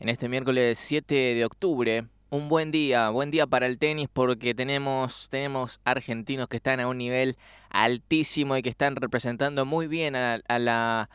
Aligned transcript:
en 0.00 0.08
este 0.08 0.28
miércoles 0.28 0.78
7 0.78 1.14
de 1.14 1.44
octubre. 1.44 2.06
Un 2.30 2.48
buen 2.48 2.70
día, 2.70 3.08
buen 3.10 3.30
día 3.30 3.46
para 3.46 3.66
el 3.66 3.78
tenis 3.78 4.08
porque 4.12 4.54
tenemos, 4.54 5.28
tenemos 5.30 5.80
argentinos 5.84 6.48
que 6.48 6.58
están 6.58 6.80
a 6.80 6.88
un 6.88 6.98
nivel 6.98 7.36
altísimo 7.70 8.56
y 8.56 8.62
que 8.62 8.68
están 8.68 8.96
representando 8.96 9.64
muy 9.64 9.86
bien 9.86 10.14
a, 10.14 10.40
la, 10.58 11.08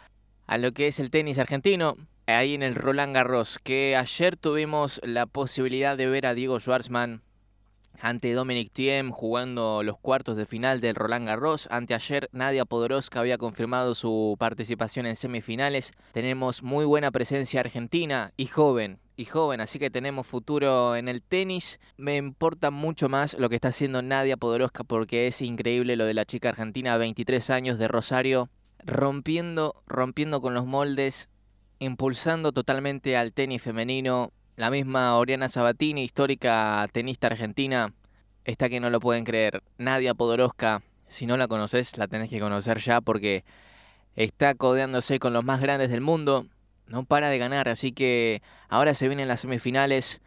a 0.48 0.58
lo 0.58 0.72
que 0.72 0.88
es 0.88 1.00
el 1.00 1.12
tenis 1.12 1.38
argentino 1.38 1.96
ahí 2.26 2.56
en 2.56 2.64
el 2.64 2.76
Roland 2.76 3.14
Garros, 3.14 3.60
que 3.60 3.96
ayer 3.96 4.38
tuvimos 4.38 5.02
la 5.04 5.26
posibilidad 5.26 5.97
de 5.97 6.08
ver 6.08 6.26
a 6.26 6.34
Diego 6.34 6.60
Schwartzman 6.60 7.22
ante 7.99 8.33
Dominic 8.33 8.71
Thiem 8.71 9.12
jugando 9.12 9.83
los 9.83 9.97
cuartos 9.97 10.35
de 10.35 10.46
final 10.46 10.81
del 10.81 10.96
Roland 10.96 11.28
Garros. 11.28 11.67
Anteayer 11.71 12.29
Nadia 12.31 12.65
Podoroska 12.65 13.19
había 13.19 13.37
confirmado 13.37 13.96
su 13.96 14.35
participación 14.39 15.05
en 15.05 15.15
semifinales. 15.15 15.93
Tenemos 16.11 16.63
muy 16.63 16.85
buena 16.85 17.11
presencia 17.11 17.59
argentina 17.59 18.34
y 18.38 18.48
joven, 18.48 18.99
y 19.16 19.25
joven, 19.25 19.61
así 19.61 19.79
que 19.79 19.89
tenemos 19.89 20.27
futuro 20.27 20.95
en 20.95 21.07
el 21.07 21.21
tenis. 21.21 21.79
Me 21.98 22.15
importa 22.15 22.71
mucho 22.71 23.09
más 23.09 23.37
lo 23.37 23.49
que 23.49 23.55
está 23.55 23.70
haciendo 23.70 24.01
Nadia 24.01 24.37
Podoroska 24.37 24.84
porque 24.84 25.27
es 25.27 25.41
increíble 25.41 25.95
lo 25.95 26.05
de 26.05 26.13
la 26.13 26.25
chica 26.25 26.49
argentina, 26.49 26.98
23 26.98 27.49
años 27.51 27.77
de 27.77 27.87
Rosario, 27.87 28.49
rompiendo, 28.79 29.81
rompiendo 29.87 30.41
con 30.41 30.53
los 30.53 30.65
moldes, 30.65 31.29
impulsando 31.79 32.51
totalmente 32.51 33.17
al 33.17 33.34
tenis 33.34 33.62
femenino. 33.62 34.31
La 34.55 34.70
misma 34.70 35.17
Oriana 35.17 35.49
Sabatini, 35.49 36.03
histórica 36.03 36.88
tenista 36.91 37.25
argentina, 37.25 37.91
está 38.45 38.70
que 38.70 38.79
no 38.79 38.91
lo 38.91 38.99
pueden 38.99 39.23
creer. 39.23 39.63
Nadia 39.79 40.13
Podoroska, 40.13 40.84
si 41.07 41.26
no 41.26 41.38
la 41.38 41.48
conoces, 41.48 41.98
la 41.98 42.07
tenés 42.07 42.29
que 42.29 42.39
conocer 42.39 42.77
ya 42.77 43.02
porque 43.02 43.43
está 44.16 44.53
codeándose 44.53 45.17
con 45.17 45.34
los 45.34 45.43
más 45.43 45.59
grandes 45.59 45.89
del 45.89 46.02
mundo. 46.02 46.45
No 46.85 47.03
para 47.03 47.29
de 47.29 47.39
ganar, 47.39 47.67
así 47.67 47.93
que 47.93 48.43
ahora 48.70 48.93
se 48.93 49.07
vienen 49.07 49.27
las 49.27 49.39
semifinales. 49.39 50.21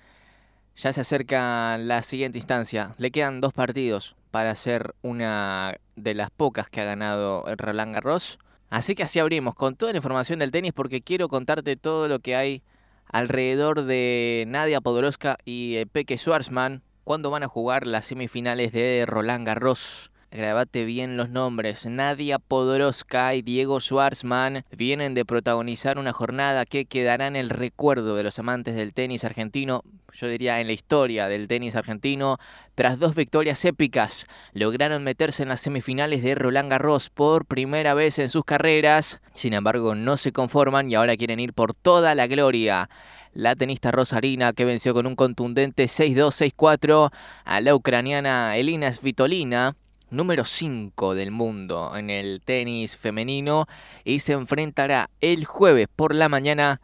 Ya 0.75 0.93
se 0.93 1.03
acerca 1.03 1.79
la 1.79 2.03
siguiente 2.03 2.39
instancia. 2.39 2.97
Le 2.99 3.13
quedan 3.13 3.41
dos 3.41 3.53
partidos 3.53 4.17
para 4.33 4.57
ser 4.57 4.97
una 5.03 5.77
de 5.95 6.15
las 6.15 6.33
pocas 6.33 6.69
que 6.69 6.81
ha 6.81 6.85
ganado 6.85 7.45
Roland 7.57 7.95
Garros. 7.95 8.41
Así 8.71 8.97
que 8.97 9.05
así 9.05 9.21
abrimos 9.21 9.55
con 9.55 9.77
toda 9.77 9.93
la 9.93 9.99
información 9.99 10.41
del 10.41 10.51
tenis 10.51 10.73
porque 10.73 11.01
quiero 11.01 11.29
contarte 11.29 11.77
todo 11.77 12.09
lo 12.09 12.19
que 12.19 12.35
hay 12.35 12.65
alrededor 13.09 13.85
de 13.85 14.45
Nadia 14.47 14.81
Podoroska 14.81 15.39
y 15.45 15.77
eh, 15.77 15.87
Peque 15.87 16.19
Schwarzman 16.19 16.83
cuando 17.05 17.31
van 17.31 17.43
a 17.43 17.49
jugar 17.49 17.87
las 17.87 18.07
semifinales 18.07 18.73
de 18.73 19.05
Roland 19.07 19.47
Garros. 19.47 20.11
Grabate 20.33 20.85
bien 20.85 21.17
los 21.17 21.31
nombres. 21.31 21.87
Nadia 21.87 22.39
Podoroska 22.39 23.35
y 23.35 23.43
Diego 23.43 23.81
Schwartzman 23.81 24.65
vienen 24.71 25.15
de 25.15 25.25
protagonizar 25.25 25.99
una 25.99 26.13
jornada 26.13 26.65
que 26.65 26.85
quedará 26.85 27.29
en 27.29 27.37
el 27.37 27.49
recuerdo 27.49 28.17
de 28.17 28.25
los 28.25 28.39
amantes 28.39 28.75
del 28.75 28.93
tenis 28.93 29.25
argentino, 29.25 29.83
yo 30.13 30.27
diría 30.27 30.61
en 30.61 30.67
la 30.67 30.73
historia 30.73 31.29
del 31.29 31.47
tenis 31.47 31.77
argentino. 31.77 32.39
Tras 32.75 32.99
dos 32.99 33.15
victorias 33.15 33.65
épicas, 33.65 34.27
lograron 34.53 35.05
meterse 35.05 35.45
en 35.45 35.49
las 35.49 35.61
semifinales 35.61 36.23
de 36.23 36.35
Roland 36.35 36.71
Garros 36.71 37.09
por 37.09 37.47
primera 37.47 37.95
vez 37.95 38.19
en 38.19 38.29
sus 38.29 38.45
carreras. 38.45 39.21
Sin 39.33 39.53
embargo, 39.53 39.95
no 39.95 40.17
se 40.17 40.33
conforman 40.33 40.91
y 40.91 40.97
ahora 40.97 41.17
quieren 41.17 41.39
ir 41.39 41.55
por 41.55 41.73
toda 41.73 42.15
la 42.15 42.27
gloria 42.27 42.91
la 43.33 43.55
tenista 43.55 43.93
rosarina 43.93 44.55
que 44.55 44.65
venció 44.65 44.95
con 44.95 45.07
un 45.07 45.15
contundente 45.15 45.85
6-2-6-4 45.85 47.13
a 47.45 47.61
la 47.61 47.75
ucraniana 47.75 48.57
Elina 48.57 48.91
Svitolina 48.91 49.77
número 50.11 50.45
5 50.45 51.15
del 51.15 51.31
mundo 51.31 51.97
en 51.97 52.11
el 52.11 52.41
tenis 52.45 52.97
femenino 52.97 53.67
y 54.05 54.21
se 54.21 54.33
enfrentará 54.33 55.11
el 55.21 55.45
jueves 55.45 55.89
por 55.95 56.15
la 56.15 56.29
mañana 56.29 56.81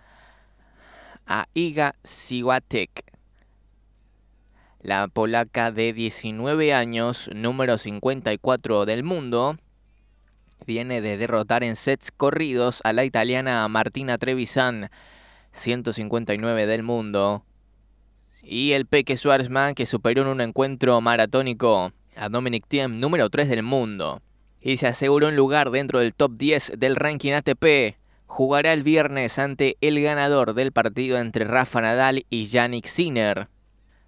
a 1.27 1.47
Iga 1.55 1.95
Swiatek. 2.03 3.05
La 4.81 5.07
polaca 5.07 5.71
de 5.71 5.93
19 5.93 6.75
años, 6.75 7.31
número 7.33 7.79
54 7.79 8.85
del 8.85 9.05
mundo, 9.05 9.57
viene 10.67 11.01
de 11.01 11.17
derrotar 11.17 11.63
en 11.63 11.77
sets 11.77 12.11
corridos 12.11 12.81
a 12.83 12.93
la 12.93 13.05
italiana 13.05 13.67
Martina 13.69 14.19
Trevisan, 14.19 14.91
159 15.53 16.67
del 16.67 16.83
mundo, 16.83 17.45
y 18.43 18.73
el 18.73 18.87
Peque 18.87 19.17
Schwarzman 19.17 19.77
que 19.77 19.87
superó 19.87 20.23
en 20.23 20.29
un 20.29 20.41
encuentro 20.41 21.01
maratónico 21.01 21.93
a 22.17 22.29
Dominic 22.29 22.67
Thiem, 22.67 23.01
número 23.01 23.31
3 23.31 23.49
del 23.49 23.63
mundo, 23.63 24.23
y 24.61 24.77
se 24.77 24.87
aseguró 24.87 25.29
un 25.29 25.37
lugar 25.37 25.71
dentro 25.71 26.01
del 26.01 26.15
top 26.15 26.33
10 26.37 26.75
del 26.79 26.97
ranking 26.97 27.33
ATP. 27.33 27.97
Jugará 28.27 28.73
el 28.73 28.83
viernes 28.83 29.39
ante 29.39 29.77
el 29.81 30.01
ganador 30.01 30.55
del 30.55 30.73
partido 30.73 31.19
entre 31.19 31.45
Rafa 31.45 31.81
Nadal 31.81 32.25
y 32.31 32.47
Yannick 32.47 32.87
Sinner. 32.87 33.49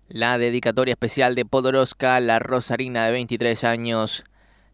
La 0.09 0.39
dedicatoria 0.39 0.93
especial 0.93 1.35
de 1.35 1.45
Podoroska, 1.45 2.21
la 2.21 2.39
rosarina 2.39 3.07
de 3.07 3.13
23 3.13 3.65
años, 3.65 4.25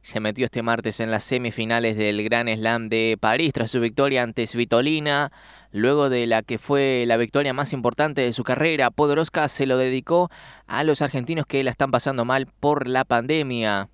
se 0.02 0.20
metió 0.20 0.46
este 0.46 0.62
martes 0.62 1.00
en 1.00 1.10
las 1.10 1.24
semifinales 1.24 1.96
del 1.96 2.22
Gran 2.24 2.48
Slam 2.48 2.88
de 2.88 3.18
París 3.20 3.52
tras 3.52 3.70
su 3.70 3.80
victoria 3.80 4.22
ante 4.22 4.46
Svitolina. 4.46 5.30
Luego 5.72 6.08
de 6.08 6.26
la 6.26 6.42
que 6.42 6.58
fue 6.58 7.04
la 7.06 7.16
victoria 7.16 7.52
más 7.52 7.72
importante 7.72 8.22
de 8.22 8.32
su 8.32 8.42
carrera, 8.42 8.90
Podoroska 8.90 9.46
se 9.48 9.66
lo 9.66 9.76
dedicó 9.76 10.30
a 10.66 10.84
los 10.84 11.02
argentinos 11.02 11.46
que 11.46 11.62
la 11.62 11.70
están 11.70 11.90
pasando 11.90 12.24
mal 12.24 12.46
por 12.46 12.88
la 12.88 13.04
pandemia. 13.04 13.88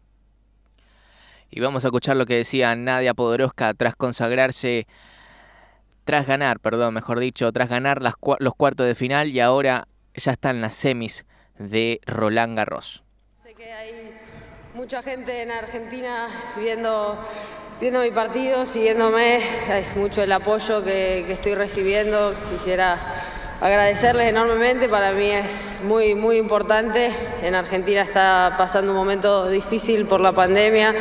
Y 1.51 1.61
vamos 1.61 1.85
a 1.85 1.89
escuchar 1.89 2.17
lo 2.17 2.27
que 2.27 2.37
decía 2.37 2.75
Nadia 2.77 3.15
Podoroska 3.15 3.75
tras 3.75 3.97
consagrarse, 3.97 4.87
tras 6.05 6.27
ganar, 6.27 6.61
perdón, 6.61 6.95
mejor 6.95 7.19
dicho, 7.19 7.51
tras 7.53 7.69
ganar 7.69 8.01
los 8.01 8.55
cuartos 8.55 8.87
de 8.87 8.95
final 8.95 9.29
y 9.31 9.41
ahora 9.41 9.89
ya 10.15 10.33
están 10.33 10.61
las 10.61 10.75
semis 10.77 11.27
de 11.59 12.01
Roland 12.07 12.57
Garros 12.57 13.07
mucha 14.77 15.03
gente 15.03 15.41
en 15.41 15.51
Argentina 15.51 16.29
viendo, 16.55 17.17
viendo 17.81 18.01
mi 18.01 18.11
partido, 18.11 18.67
siguiéndome, 18.67 19.39
es 19.39 19.97
mucho 19.97 20.23
el 20.23 20.31
apoyo 20.31 20.85
que, 20.85 21.25
estoy 21.33 21.55
recibiendo. 21.55 22.35
Quisiera 22.53 22.99
agradecerles 23.59 24.29
enormemente, 24.29 24.87
para 24.87 25.13
mí 25.13 25.31
es 25.31 25.79
muy, 25.83 26.15
muy 26.15 26.37
importante. 26.37 27.11
En 27.43 27.55
Argentina 27.55 28.03
está 28.03 28.55
pasando 28.59 28.93
un 28.93 28.99
momento 28.99 29.49
difícil 29.49 30.07
por 30.07 30.21
la 30.21 30.33
pandemia. 30.33 30.95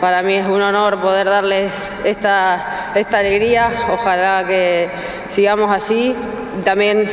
Para 0.00 0.22
mí 0.22 0.32
es 0.32 0.46
un 0.46 0.62
honor 0.62 0.98
poder 0.98 1.26
darles 1.26 2.00
esta, 2.04 2.92
esta 2.94 3.18
alegría. 3.18 3.70
Ojalá 3.92 4.46
que 4.46 4.88
sigamos 5.28 5.70
así. 5.70 6.16
También 6.64 7.06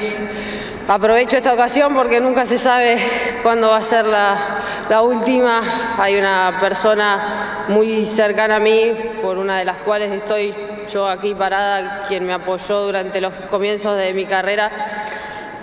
Aprovecho 0.87 1.37
esta 1.37 1.51
ocasión 1.51 1.95
porque 1.95 2.21
nunca 2.21 2.45
se 2.45 2.59
sabe 2.59 2.99
cuándo 3.41 3.69
va 3.69 3.77
a 3.77 3.83
ser 3.83 4.05
la, 4.05 5.01
última. 5.01 5.63
Hay 5.97 6.15
una 6.15 6.59
persona 6.61 7.65
muy 7.69 8.05
cercana 8.05 8.57
a 8.57 8.59
mí, 8.59 8.93
por 9.19 9.39
una 9.39 9.57
de 9.57 9.65
las 9.65 9.77
cuales 9.77 10.11
estoy 10.11 10.53
yo 10.87 11.07
aquí 11.09 11.33
parada, 11.33 12.03
quien 12.07 12.23
me 12.27 12.33
apoyó 12.33 12.81
durante 12.81 13.19
los 13.19 13.33
comienzos 13.49 13.97
de 13.97 14.13
mi 14.13 14.25
carrera, 14.25 14.69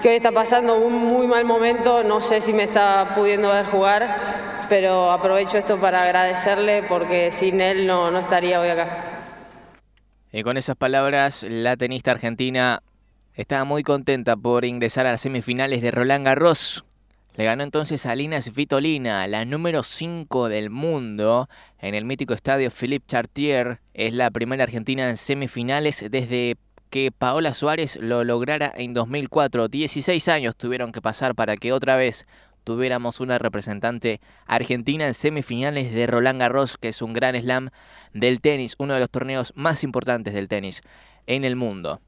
que 0.02 0.08
hoy 0.08 0.16
está 0.16 0.32
pasando 0.32 0.74
un 0.74 0.92
muy 0.92 1.28
mal 1.28 1.44
momento, 1.44 2.02
no 2.02 2.20
sé 2.20 2.40
si 2.40 2.52
me 2.52 2.64
está 2.64 3.12
pudiendo 3.14 3.48
ver 3.50 3.66
jugar, 3.66 4.64
pero 4.68 5.12
aprovecho 5.12 5.56
esto 5.56 5.76
para 5.78 6.02
agradecerle 6.02 6.82
porque 6.88 7.30
sin 7.30 7.60
él 7.60 7.86
no, 7.86 8.10
no 8.10 8.18
estaría 8.18 8.58
hoy 8.58 8.70
acá. 8.70 8.88
Y 10.32 10.42
con 10.42 10.56
esas 10.56 10.74
palabras, 10.74 11.46
la 11.48 11.76
tenista 11.76 12.10
argentina 12.10 12.82
estaba 13.34 13.64
muy 13.64 13.82
contenta 13.82 14.36
por 14.36 14.64
ingresar 14.64 15.06
a 15.06 15.12
las 15.12 15.22
semifinales 15.22 15.80
de 15.80 15.90
Roland 15.90 16.26
Garros. 16.26 16.84
Le 17.34 17.44
ganó 17.44 17.62
entonces 17.62 18.04
a 18.04 18.14
Lina 18.14 18.40
Svitolina, 18.42 19.26
la 19.26 19.46
número 19.46 19.82
5 19.82 20.50
del 20.50 20.68
mundo, 20.68 21.48
en 21.78 21.94
el 21.94 22.04
mítico 22.04 22.34
estadio 22.34 22.70
Philippe 22.70 23.06
Chartier. 23.06 23.80
Es 23.94 24.12
la 24.12 24.30
primera 24.30 24.64
argentina 24.64 25.08
en 25.08 25.16
semifinales 25.16 26.04
desde 26.10 26.56
que 26.90 27.10
Paola 27.10 27.54
Suárez 27.54 27.96
lo 27.96 28.22
lograra 28.22 28.70
en 28.76 28.92
2004. 28.92 29.68
16 29.68 30.28
años 30.28 30.54
tuvieron 30.54 30.92
que 30.92 31.00
pasar 31.00 31.34
para 31.34 31.56
que 31.56 31.72
otra 31.72 31.96
vez 31.96 32.26
tuviéramos 32.64 33.20
una 33.20 33.38
representante 33.38 34.20
argentina 34.46 35.06
en 35.06 35.14
semifinales 35.14 35.90
de 35.94 36.06
Roland 36.06 36.38
Garros, 36.38 36.76
que 36.76 36.88
es 36.88 37.00
un 37.00 37.14
gran 37.14 37.34
slam 37.40 37.70
del 38.12 38.42
tenis, 38.42 38.74
uno 38.76 38.92
de 38.92 39.00
los 39.00 39.10
torneos 39.10 39.54
más 39.56 39.84
importantes 39.84 40.34
del 40.34 40.48
tenis 40.48 40.82
en 41.26 41.44
el 41.44 41.56
mundo. 41.56 42.02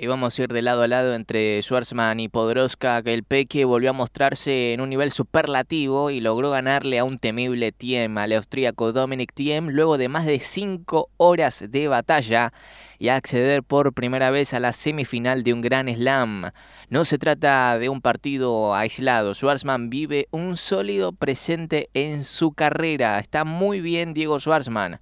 Vamos 0.00 0.38
a 0.38 0.42
ir 0.42 0.48
de 0.48 0.62
lado 0.62 0.82
a 0.82 0.88
lado 0.88 1.14
entre 1.14 1.60
Schwarzman 1.62 2.18
y 2.18 2.28
Podoroska, 2.28 3.02
que 3.02 3.12
el 3.12 3.24
Peque 3.24 3.66
volvió 3.66 3.90
a 3.90 3.92
mostrarse 3.92 4.72
en 4.72 4.80
un 4.80 4.88
nivel 4.88 5.12
superlativo 5.12 6.10
y 6.10 6.20
logró 6.20 6.50
ganarle 6.50 6.98
a 6.98 7.04
un 7.04 7.18
temible 7.18 7.72
Tiem, 7.72 8.16
al 8.16 8.32
austríaco 8.32 8.92
Dominic 8.92 9.32
Tiem, 9.34 9.68
luego 9.68 9.98
de 9.98 10.08
más 10.08 10.24
de 10.24 10.40
5 10.40 11.10
horas 11.18 11.64
de 11.68 11.88
batalla 11.88 12.54
y 12.98 13.08
acceder 13.08 13.62
por 13.62 13.92
primera 13.92 14.30
vez 14.30 14.54
a 14.54 14.60
la 14.60 14.72
semifinal 14.72 15.44
de 15.44 15.52
un 15.52 15.60
gran 15.60 15.88
slam. 15.94 16.50
No 16.88 17.04
se 17.04 17.18
trata 17.18 17.78
de 17.78 17.90
un 17.90 18.00
partido 18.00 18.74
aislado, 18.74 19.34
Schwarzman 19.34 19.90
vive 19.90 20.26
un 20.30 20.56
sólido 20.56 21.12
presente 21.12 21.90
en 21.92 22.24
su 22.24 22.52
carrera. 22.52 23.18
Está 23.18 23.44
muy 23.44 23.82
bien 23.82 24.14
Diego 24.14 24.40
Schwarzman. 24.40 25.00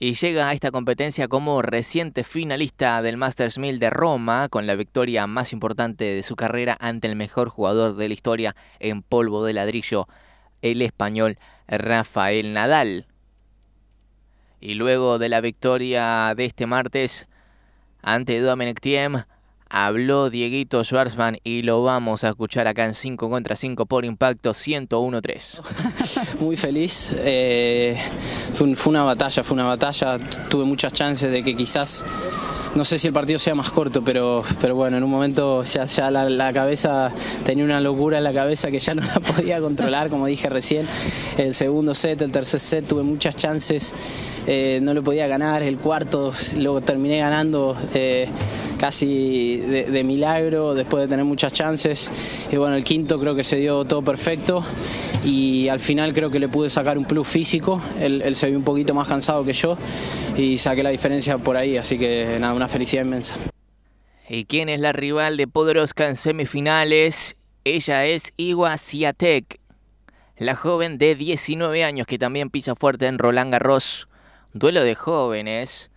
Y 0.00 0.14
llega 0.14 0.48
a 0.48 0.52
esta 0.52 0.70
competencia 0.70 1.26
como 1.26 1.60
reciente 1.60 2.22
finalista 2.22 3.02
del 3.02 3.16
Masters 3.16 3.58
1000 3.58 3.80
de 3.80 3.90
Roma, 3.90 4.48
con 4.48 4.66
la 4.66 4.76
victoria 4.76 5.26
más 5.26 5.52
importante 5.52 6.04
de 6.04 6.22
su 6.22 6.36
carrera 6.36 6.76
ante 6.78 7.08
el 7.08 7.16
mejor 7.16 7.48
jugador 7.48 7.96
de 7.96 8.06
la 8.06 8.14
historia 8.14 8.56
en 8.78 9.02
polvo 9.02 9.44
de 9.44 9.54
ladrillo, 9.54 10.06
el 10.62 10.82
español 10.82 11.38
Rafael 11.66 12.52
Nadal. 12.52 13.06
Y 14.60 14.74
luego 14.74 15.18
de 15.18 15.28
la 15.28 15.40
victoria 15.40 16.32
de 16.36 16.44
este 16.44 16.66
martes 16.66 17.26
ante 18.00 18.40
Dominic 18.40 18.80
Thiem, 18.80 19.24
habló 19.70 20.30
Dieguito 20.30 20.82
Schwarzman 20.82 21.38
y 21.44 21.62
lo 21.62 21.82
vamos 21.82 22.24
a 22.24 22.30
escuchar 22.30 22.66
acá 22.66 22.84
en 22.84 22.94
5 22.94 23.28
contra 23.28 23.56
5 23.56 23.86
por 23.86 24.04
impacto 24.04 24.50
101-3. 24.50 25.60
Muy 26.40 26.56
feliz, 26.56 27.12
eh, 27.16 27.96
fue, 28.54 28.68
una 28.86 29.04
batalla, 29.04 29.42
fue 29.42 29.54
una 29.54 29.66
batalla, 29.66 30.18
tuve 30.48 30.64
muchas 30.64 30.92
chances 30.92 31.30
de 31.30 31.42
que 31.42 31.54
quizás, 31.54 32.04
no 32.74 32.84
sé 32.84 32.98
si 32.98 33.06
el 33.06 33.12
partido 33.12 33.38
sea 33.38 33.54
más 33.54 33.70
corto, 33.70 34.02
pero, 34.02 34.42
pero 34.60 34.74
bueno, 34.74 34.96
en 34.96 35.04
un 35.04 35.10
momento 35.10 35.62
ya, 35.62 35.84
ya 35.84 36.10
la, 36.10 36.52
cabeza 36.52 37.12
tenía 37.44 37.64
una 37.64 37.80
locura 37.80 38.18
en 38.18 38.24
la 38.24 38.32
cabeza 38.32 38.70
que 38.70 38.78
ya 38.78 38.94
no 38.94 39.02
la 39.02 39.20
podía 39.34 39.60
controlar, 39.60 40.08
como 40.08 40.26
dije 40.26 40.48
recién, 40.48 40.86
el 41.36 41.54
segundo 41.54 41.94
set, 41.94 42.22
el 42.22 42.32
tercer 42.32 42.60
set, 42.60 42.86
tuve 42.86 43.02
muchas 43.02 43.36
chances 43.36 43.94
eh, 44.50 44.78
no 44.80 44.94
lo 44.94 45.02
podía 45.02 45.26
ganar, 45.26 45.62
el 45.62 45.76
cuarto 45.76 46.32
lo 46.56 46.80
terminé 46.80 47.18
ganando 47.18 47.76
eh, 47.92 48.26
casi 48.78 49.56
de, 49.58 50.04
milagro 50.04 50.74
después 50.74 51.02
de 51.02 51.08
tener 51.08 51.24
muchas 51.24 51.52
chances 51.52 52.10
y 52.50 52.56
bueno, 52.56 52.76
el 52.76 52.84
quinto 52.84 53.18
creo 53.20 53.34
que 53.34 53.42
se 53.42 53.56
dio 53.56 53.84
todo 53.84 54.02
perfecto 54.02 54.64
y 55.24 55.68
al 55.68 55.80
final 55.80 56.14
creo 56.14 56.30
que 56.30 56.38
le 56.38 56.48
pude 56.48 56.70
sacar 56.70 56.96
un 56.96 57.04
plus 57.04 57.28
físico, 57.28 57.82
él, 58.00 58.34
se 58.34 58.48
vio 58.48 58.56
un 58.56 58.64
poquito 58.64 58.94
más 58.94 59.08
cansado 59.08 59.44
que 59.44 59.52
yo 59.52 59.76
y 60.36 60.56
saqué 60.58 60.82
la 60.82 60.90
diferencia 60.90 61.36
por 61.38 61.56
ahí, 61.56 61.76
así 61.76 61.98
que 61.98 62.38
nada, 62.40 62.54
una 62.54 62.68
felicidad 62.68 63.02
inmensa. 63.02 63.34
¿Y 64.28 64.44
quién 64.44 64.68
es 64.68 64.80
la 64.80 64.92
rival 64.92 65.36
de 65.36 65.46
Podoroska 65.46 66.06
en 66.06 66.14
semifinales? 66.14 67.36
Ella 67.64 68.06
es 68.06 68.32
Iwa 68.36 68.76
Siatek, 68.78 69.60
la 70.36 70.54
joven 70.54 70.98
de 70.98 71.14
19 71.14 71.82
años 71.84 72.06
que 72.06 72.18
también 72.18 72.50
pisa 72.50 72.74
fuerte 72.76 73.06
en 73.06 73.18
Roland 73.18 73.52
Garros. 73.52 74.08
Duelo 74.52 74.82
de 74.82 74.94
jóvenes. 74.94 75.90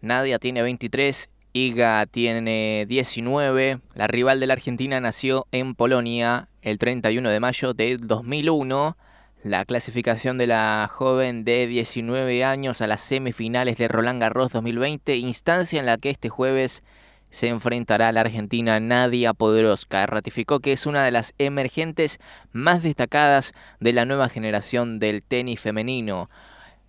Nadia 0.00 0.38
tiene 0.38 0.62
23, 0.62 1.28
Iga 1.58 2.06
tiene 2.06 2.86
19. 2.86 3.80
La 3.94 4.06
rival 4.06 4.38
de 4.38 4.46
la 4.46 4.52
Argentina 4.52 5.00
nació 5.00 5.48
en 5.50 5.74
Polonia 5.74 6.48
el 6.62 6.78
31 6.78 7.28
de 7.28 7.40
mayo 7.40 7.74
de 7.74 7.96
2001. 7.96 8.96
La 9.42 9.64
clasificación 9.64 10.38
de 10.38 10.46
la 10.46 10.88
joven 10.88 11.42
de 11.42 11.66
19 11.66 12.44
años 12.44 12.80
a 12.80 12.86
las 12.86 13.02
semifinales 13.02 13.76
de 13.76 13.88
Roland 13.88 14.20
Garros 14.20 14.52
2020, 14.52 15.16
instancia 15.16 15.80
en 15.80 15.86
la 15.86 15.98
que 15.98 16.10
este 16.10 16.28
jueves 16.28 16.84
se 17.30 17.48
enfrentará 17.48 18.08
a 18.08 18.12
la 18.12 18.20
Argentina 18.20 18.78
Nadia 18.78 19.34
Podoroska. 19.34 20.06
Ratificó 20.06 20.60
que 20.60 20.72
es 20.72 20.86
una 20.86 21.04
de 21.04 21.10
las 21.10 21.34
emergentes 21.38 22.20
más 22.52 22.84
destacadas 22.84 23.52
de 23.80 23.92
la 23.92 24.04
nueva 24.04 24.28
generación 24.28 25.00
del 25.00 25.24
tenis 25.24 25.58
femenino. 25.58 26.30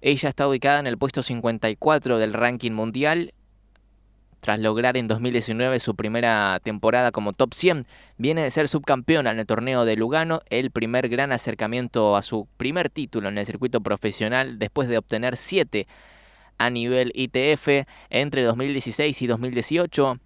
Ella 0.01 0.29
está 0.29 0.47
ubicada 0.47 0.79
en 0.79 0.87
el 0.87 0.99
puesto 0.99 1.23
54 1.23 2.19
del 2.19 2.33
ranking 2.33 2.71
mundial. 2.71 3.33
Tras 4.39 4.59
lograr 4.59 4.97
en 4.97 5.07
2019 5.07 5.79
su 5.79 5.95
primera 5.95 6.59
temporada 6.63 7.11
como 7.11 7.33
top 7.33 7.53
100, 7.53 7.83
viene 8.17 8.43
de 8.43 8.51
ser 8.51 8.67
subcampeona 8.67 9.31
en 9.31 9.39
el 9.39 9.45
torneo 9.45 9.85
de 9.85 9.95
Lugano, 9.95 10.41
el 10.49 10.71
primer 10.71 11.09
gran 11.09 11.31
acercamiento 11.31 12.15
a 12.15 12.21
su 12.21 12.47
primer 12.57 12.89
título 12.89 13.29
en 13.29 13.37
el 13.37 13.45
circuito 13.45 13.81
profesional 13.81 14.59
después 14.59 14.87
de 14.87 14.97
obtener 14.97 15.37
7 15.37 15.87
a 16.57 16.69
nivel 16.69 17.11
ITF 17.15 17.85
entre 18.09 18.43
2016 18.43 19.21
y 19.21 19.27
2018 19.27 20.19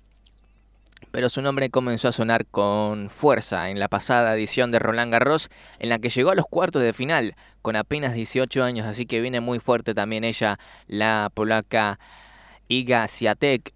pero 1.14 1.30
su 1.30 1.44
nombre 1.44 1.70
comenzó 1.70 2.08
a 2.08 2.12
sonar 2.12 2.48
con 2.48 3.12
fuerza 3.12 3.70
en 3.70 3.80
la 3.80 3.88
pasada 3.88 4.34
edición 4.34 4.72
de 4.72 4.80
Roland 4.80 5.12
Garros, 5.12 5.50
en 5.78 5.90
la 5.90 6.00
que 6.00 6.10
llegó 6.10 6.32
a 6.32 6.36
los 6.36 6.48
cuartos 6.48 6.82
de 6.82 6.92
final 6.92 7.36
con 7.62 7.76
apenas 7.76 8.16
18 8.16 8.64
años, 8.64 8.88
así 8.88 9.06
que 9.06 9.22
viene 9.22 9.40
muy 9.40 9.60
fuerte 9.60 9.94
también 9.94 10.24
ella, 10.24 10.58
la 10.88 11.30
polaca 11.32 12.00
Iga 12.68 13.08
Siatek. 13.08 13.74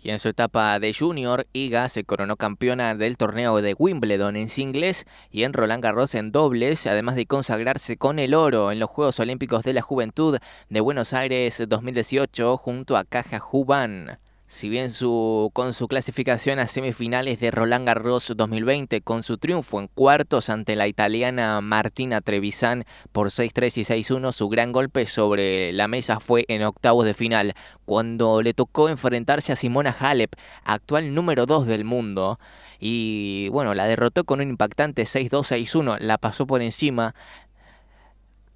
Y 0.00 0.10
en 0.10 0.18
su 0.18 0.28
etapa 0.28 0.78
de 0.78 0.94
junior, 0.94 1.46
Iga 1.52 1.88
se 1.88 2.04
coronó 2.04 2.36
campeona 2.36 2.94
del 2.94 3.16
torneo 3.16 3.60
de 3.60 3.74
Wimbledon 3.76 4.36
en 4.36 4.48
singles 4.48 5.06
y 5.30 5.42
en 5.42 5.52
Roland 5.52 5.82
Garros 5.82 6.14
en 6.14 6.30
dobles, 6.30 6.86
además 6.86 7.16
de 7.16 7.26
consagrarse 7.26 7.96
con 7.96 8.18
el 8.18 8.34
oro 8.34 8.70
en 8.70 8.78
los 8.78 8.90
Juegos 8.90 9.18
Olímpicos 9.18 9.64
de 9.64 9.72
la 9.72 9.82
Juventud 9.82 10.38
de 10.68 10.80
Buenos 10.80 11.12
Aires 11.12 11.62
2018 11.66 12.56
junto 12.56 12.96
a 12.96 13.04
Caja 13.04 13.40
Juban. 13.40 14.18
Si 14.50 14.70
bien 14.70 14.90
su, 14.90 15.50
con 15.52 15.74
su 15.74 15.88
clasificación 15.88 16.58
a 16.58 16.66
semifinales 16.68 17.38
de 17.38 17.50
Roland 17.50 17.86
Garros 17.86 18.32
2020, 18.34 19.02
con 19.02 19.22
su 19.22 19.36
triunfo 19.36 19.78
en 19.78 19.88
cuartos 19.88 20.48
ante 20.48 20.74
la 20.74 20.88
italiana 20.88 21.60
Martina 21.60 22.22
Trevisan 22.22 22.84
por 23.12 23.28
6-3 23.28 23.76
y 23.76 23.82
6-1, 23.82 24.32
su 24.32 24.48
gran 24.48 24.72
golpe 24.72 25.04
sobre 25.04 25.70
la 25.74 25.86
mesa 25.86 26.18
fue 26.18 26.46
en 26.48 26.62
octavos 26.62 27.04
de 27.04 27.12
final, 27.12 27.52
cuando 27.84 28.40
le 28.40 28.54
tocó 28.54 28.88
enfrentarse 28.88 29.52
a 29.52 29.56
Simona 29.56 29.94
Halep, 30.00 30.32
actual 30.64 31.14
número 31.14 31.44
2 31.44 31.66
del 31.66 31.84
mundo. 31.84 32.40
Y 32.80 33.50
bueno, 33.50 33.74
la 33.74 33.84
derrotó 33.84 34.24
con 34.24 34.40
un 34.40 34.48
impactante 34.48 35.02
6-2-6-1, 35.02 35.98
la 36.00 36.16
pasó 36.16 36.46
por 36.46 36.62
encima 36.62 37.14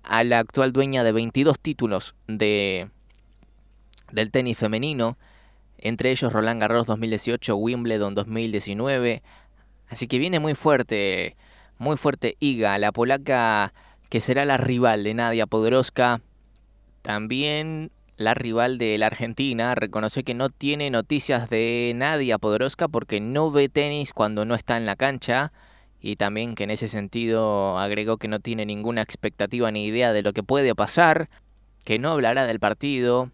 a 0.05 0.25
la 0.25 0.39
actual 0.39 0.73
dueña 0.73 1.05
de 1.05 1.13
22 1.13 1.61
títulos 1.61 2.15
de, 2.29 2.89
del 4.11 4.31
tenis 4.31 4.57
femenino 4.57 5.19
entre 5.83 6.13
ellos 6.13 6.33
Roland 6.33 6.61
Garros 6.61 6.87
2018, 6.87 7.57
Wimbledon 7.57 8.15
2019. 8.15 9.23
Así 9.89 10.07
que 10.07 10.19
viene 10.19 10.39
muy 10.39 10.55
fuerte, 10.55 11.37
muy 11.79 11.97
fuerte 11.97 12.37
Iga, 12.39 12.79
la 12.79 12.93
polaca 12.93 13.75
que 14.09 14.21
será 14.21 14.45
la 14.45 14.57
rival 14.57 15.05
de 15.05 15.15
Nadia 15.15 15.47
Podoroska. 15.47 16.23
También 17.03 17.91
la 18.17 18.35
rival 18.35 18.79
de 18.79 18.97
la 18.97 19.07
Argentina 19.07 19.75
reconoce 19.75 20.23
que 20.23 20.35
no 20.35 20.51
tiene 20.51 20.89
noticias 20.91 21.51
de 21.51 21.93
Nadia 21.97 22.39
Podoroska 22.39 22.87
porque 22.87 23.21
no 23.21 23.51
ve 23.51 23.69
tenis 23.69 24.13
cuando 24.13 24.45
no 24.45 24.55
está 24.55 24.77
en 24.77 24.87
la 24.87 24.95
cancha 24.95 25.53
y 26.01 26.17
también 26.17 26.55
que 26.55 26.65
en 26.65 26.71
ese 26.71 26.87
sentido 26.87 27.79
agregó 27.79 28.19
que 28.19 28.29
no 28.29 28.39
tiene 28.39 28.67
ninguna 28.67 29.03
expectativa 29.03 29.71
ni 29.73 29.87
idea 29.87 30.13
de 30.13 30.23
lo 30.23 30.33
que 30.33 30.43
puede 30.43 30.75
pasar, 30.77 31.29
que 31.85 31.99
no 31.99 32.11
hablará 32.11 32.47
del 32.47 32.61
partido, 32.61 33.31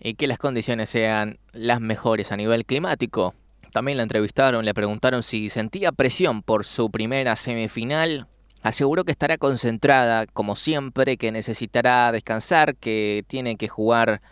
y 0.00 0.14
que 0.14 0.26
las 0.26 0.38
condiciones 0.38 0.88
sean 0.88 1.38
las 1.52 1.80
mejores 1.80 2.32
a 2.32 2.36
nivel 2.36 2.64
climático. 2.64 3.34
También 3.70 3.98
la 3.98 4.02
entrevistaron, 4.02 4.64
le 4.64 4.74
preguntaron 4.74 5.22
si 5.22 5.48
sentía 5.48 5.92
presión 5.92 6.42
por 6.42 6.64
su 6.64 6.90
primera 6.90 7.36
semifinal. 7.36 8.26
Aseguró 8.62 9.04
que 9.04 9.12
estará 9.12 9.38
concentrada, 9.38 10.26
como 10.26 10.56
siempre, 10.56 11.16
que 11.16 11.30
necesitará 11.30 12.10
descansar, 12.12 12.76
que 12.76 13.24
tiene 13.28 13.56
que 13.56 13.68
jugar 13.68 14.22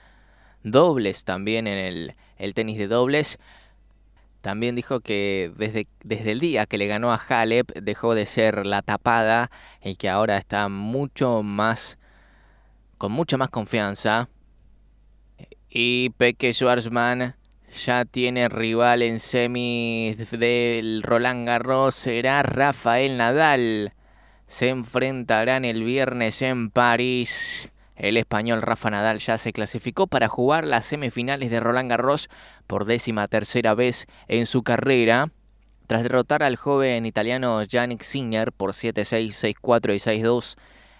dobles 0.63 1.25
también 1.25 1.67
en 1.67 2.15
el, 2.39 2.55
tenis 2.55 2.79
de 2.79 2.89
dobles. 2.89 3.39
También 4.41 4.75
dijo 4.75 5.01
que 5.01 5.53
desde, 5.57 5.87
desde 6.03 6.33
el 6.33 6.41
día 6.41 6.67
que 6.67 6.79
le 6.79 6.87
ganó 6.87 7.13
a 7.13 7.17
Halep 7.17 7.73
dejó 7.75 8.15
de 8.15 8.27
ser 8.27 8.67
la 8.67 8.83
tapada 8.83 9.51
y 9.83 9.97
que 9.97 10.09
ahora 10.09 10.37
está 10.37 10.69
mucho 10.69 11.43
más, 11.43 11.99
con 12.99 13.13
mucha 13.13 13.37
más 13.37 13.51
confianza 13.51 14.29
y 15.71 16.11
Peque 16.11 16.53
Schwarzman 16.53 17.37
ya 17.73 18.05
tiene 18.05 18.49
rival 18.49 19.03
en 19.03 19.19
semis 19.19 20.31
del 20.31 21.03
Roland 21.03 21.47
Garros. 21.47 21.95
Será 21.95 22.43
Rafael 22.43 23.17
Nadal. 23.19 23.93
Se 24.47 24.69
enfrentarán 24.69 25.65
el 25.65 25.85
viernes 25.85 26.41
en 26.43 26.71
París. 26.71 27.71
El 27.97 28.17
español 28.17 28.63
Rafa 28.63 28.91
Nadal 28.91 29.19
ya 29.19 29.37
se 29.37 29.53
clasificó 29.53 30.07
para 30.07 30.29
jugar 30.29 30.65
las 30.65 30.87
semifinales 30.87 31.51
de 31.51 31.61
Roland 31.61 31.91
Garros 31.91 32.29
por 32.67 32.85
décima 32.85 33.29
tercera 33.29 33.75
vez 33.75 34.07
en 34.29 34.47
su 34.47 34.63
carrera. 34.63 35.31
Tras 35.87 36.03
derrotar 36.03 36.43
al 36.43 36.57
joven 36.57 37.07
italiano 37.07 37.63
Yannick 37.63 38.03
Sinner 38.03 38.53
por 38.53 38.73
7-6, 38.73 39.57
6-4 39.61 39.95
y 39.95 40.23
6-2 40.23 40.57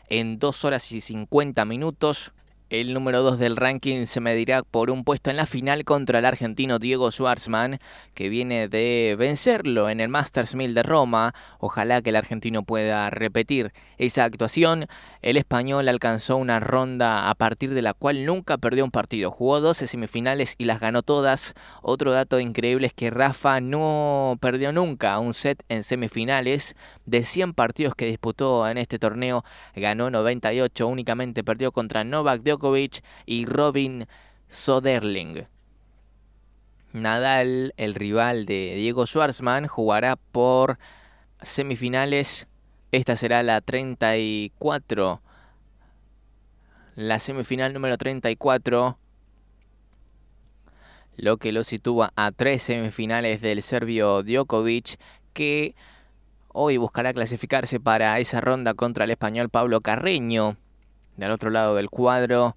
en 0.09 0.39
2 0.39 0.65
horas 0.65 0.91
y 0.93 1.01
50 1.01 1.65
minutos, 1.67 2.33
el 2.71 2.93
número 2.93 3.23
2 3.23 3.39
del 3.39 3.57
ranking 3.57 4.05
se 4.05 4.21
medirá 4.21 4.63
por 4.63 4.91
un 4.91 5.05
puesto 5.05 5.31
en 5.31 5.37
la 5.37 5.47
final 5.47 5.85
contra 5.85 6.19
el 6.19 6.27
argentino 6.27 6.79
Diego 6.79 7.11
Schwartzman, 7.11 7.79
que 8.15 8.29
viene 8.29 8.69
de 8.69 9.17
vencerlo 9.19 9.89
en 9.89 10.01
el 10.01 10.09
Masters 10.09 10.55
1000 10.55 10.75
de 10.75 10.83
Roma. 10.83 11.35
Ojalá 11.61 12.03
que 12.03 12.11
el 12.11 12.17
argentino 12.17 12.63
pueda 12.63 13.09
repetir 13.11 13.73
esa 13.97 14.25
actuación 14.25 14.87
el 15.23 15.37
español 15.37 15.89
alcanzó 15.89 16.37
una 16.37 16.61
ronda 16.61 17.29
a 17.29 17.35
partir 17.35 17.75
de 17.75 17.83
la 17.83 17.95
cual 17.95 18.25
nunca 18.25 18.59
perdió 18.59 18.85
un 18.85 18.91
partido. 18.91 19.31
Jugó 19.31 19.61
12 19.61 19.87
semifinales 19.87 20.55
y 20.59 20.65
las 20.65 20.81
ganó 20.81 21.03
todas. 21.03 21.55
Otro 21.83 22.13
dato 22.13 22.39
increíble 22.39 22.87
es 22.87 22.93
que 22.93 23.11
Rafa 23.11 23.61
no 23.61 24.39
perdió 24.41 24.73
nunca 24.73 25.19
un 25.19 25.35
set 25.35 25.65
en 25.69 25.83
semifinales. 25.83 26.77
De 27.05 27.25
100 27.25 27.55
partidos 27.55 27.95
que 27.95 28.07
disputó 28.07 28.69
en 28.69 28.79
este 28.79 28.99
torneo, 28.99 29.45
ganó 29.75 30.11
98. 30.11 30.87
Únicamente 30.87 31.43
perdió 31.43 31.73
contra 31.73 32.05
Novak 32.05 32.43
Djokovic 32.43 33.03
y 33.27 33.47
Robin 33.47 34.07
Soderling. 34.49 35.47
Nadal, 36.93 37.75
el 37.77 37.95
rival 37.95 38.47
de 38.47 38.75
Diego 38.77 39.07
Schwartzman, 39.07 39.67
jugará 39.67 40.17
por 40.17 40.79
semifinales 41.43 42.47
esta 42.91 43.17
será 43.17 43.43
la 43.43 43.61
34. 43.61 45.21
La 46.97 47.19
semifinal 47.19 47.75
número 47.75 47.99
34. 47.99 48.99
Lo 51.17 51.37
que 51.37 51.53
lo 51.53 51.65
sitúa 51.65 52.13
a 52.17 52.33
tres 52.33 52.63
semifinales 52.63 53.43
del 53.43 53.63
serbio 53.63 54.23
Djokovic. 54.23 54.99
Que 55.35 55.75
hoy 56.49 56.79
buscará 56.79 57.13
clasificarse 57.13 57.79
para 57.79 58.19
esa 58.21 58.41
ronda 58.41 58.73
contra 58.73 59.05
el 59.05 59.11
español 59.11 59.51
Pablo 59.51 59.83
Carreño. 59.83 60.57
Del 61.17 61.31
otro 61.31 61.51
lado 61.51 61.75
del 61.75 61.91
cuadro. 61.91 62.57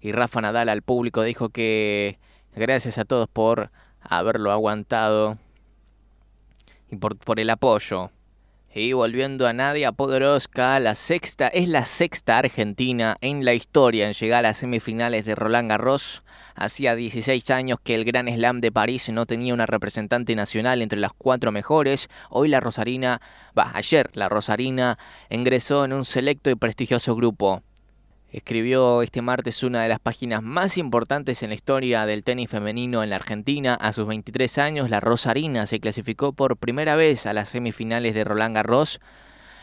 Y 0.00 0.12
Rafa 0.12 0.40
Nadal 0.40 0.70
al 0.70 0.80
público 0.80 1.22
dijo 1.22 1.50
que 1.50 2.18
gracias 2.56 2.96
a 2.96 3.04
todos 3.04 3.28
por 3.28 3.70
haberlo 4.00 4.50
aguantado 4.50 5.36
y 6.90 6.96
por, 6.96 7.18
por 7.18 7.38
el 7.38 7.50
apoyo. 7.50 8.10
Y 8.72 8.92
volviendo 8.92 9.48
a 9.48 9.52
Nadia 9.52 9.90
Podoroska, 9.90 10.78
la 10.78 10.94
sexta 10.94 11.48
es 11.48 11.66
la 11.66 11.84
sexta 11.84 12.38
argentina 12.38 13.16
en 13.20 13.44
la 13.44 13.52
historia 13.52 14.06
en 14.06 14.12
llegar 14.12 14.38
a 14.38 14.48
las 14.50 14.58
semifinales 14.58 15.24
de 15.24 15.34
Roland 15.34 15.68
Garros. 15.68 16.22
Hacía 16.54 16.94
16 16.94 17.50
años 17.50 17.80
que 17.82 17.96
el 17.96 18.04
Gran 18.04 18.28
Slam 18.28 18.60
de 18.60 18.70
París 18.70 19.08
no 19.08 19.26
tenía 19.26 19.54
una 19.54 19.66
representante 19.66 20.36
nacional 20.36 20.82
entre 20.82 21.00
las 21.00 21.12
cuatro 21.12 21.50
mejores. 21.50 22.08
Hoy 22.28 22.46
la 22.46 22.60
Rosarina, 22.60 23.20
va, 23.58 23.72
ayer 23.74 24.08
la 24.12 24.28
Rosarina 24.28 24.98
ingresó 25.30 25.84
en 25.84 25.92
un 25.92 26.04
selecto 26.04 26.48
y 26.48 26.54
prestigioso 26.54 27.16
grupo. 27.16 27.64
Escribió 28.32 29.02
este 29.02 29.22
martes 29.22 29.64
una 29.64 29.82
de 29.82 29.88
las 29.88 29.98
páginas 29.98 30.40
más 30.40 30.78
importantes 30.78 31.42
en 31.42 31.48
la 31.48 31.56
historia 31.56 32.06
del 32.06 32.22
tenis 32.22 32.48
femenino 32.48 33.02
en 33.02 33.10
la 33.10 33.16
Argentina. 33.16 33.74
A 33.74 33.92
sus 33.92 34.06
23 34.06 34.58
años, 34.58 34.88
la 34.88 35.00
Rosarina 35.00 35.66
se 35.66 35.80
clasificó 35.80 36.32
por 36.32 36.56
primera 36.56 36.94
vez 36.94 37.26
a 37.26 37.32
las 37.32 37.48
semifinales 37.48 38.14
de 38.14 38.22
Roland 38.22 38.54
Garros, 38.54 39.00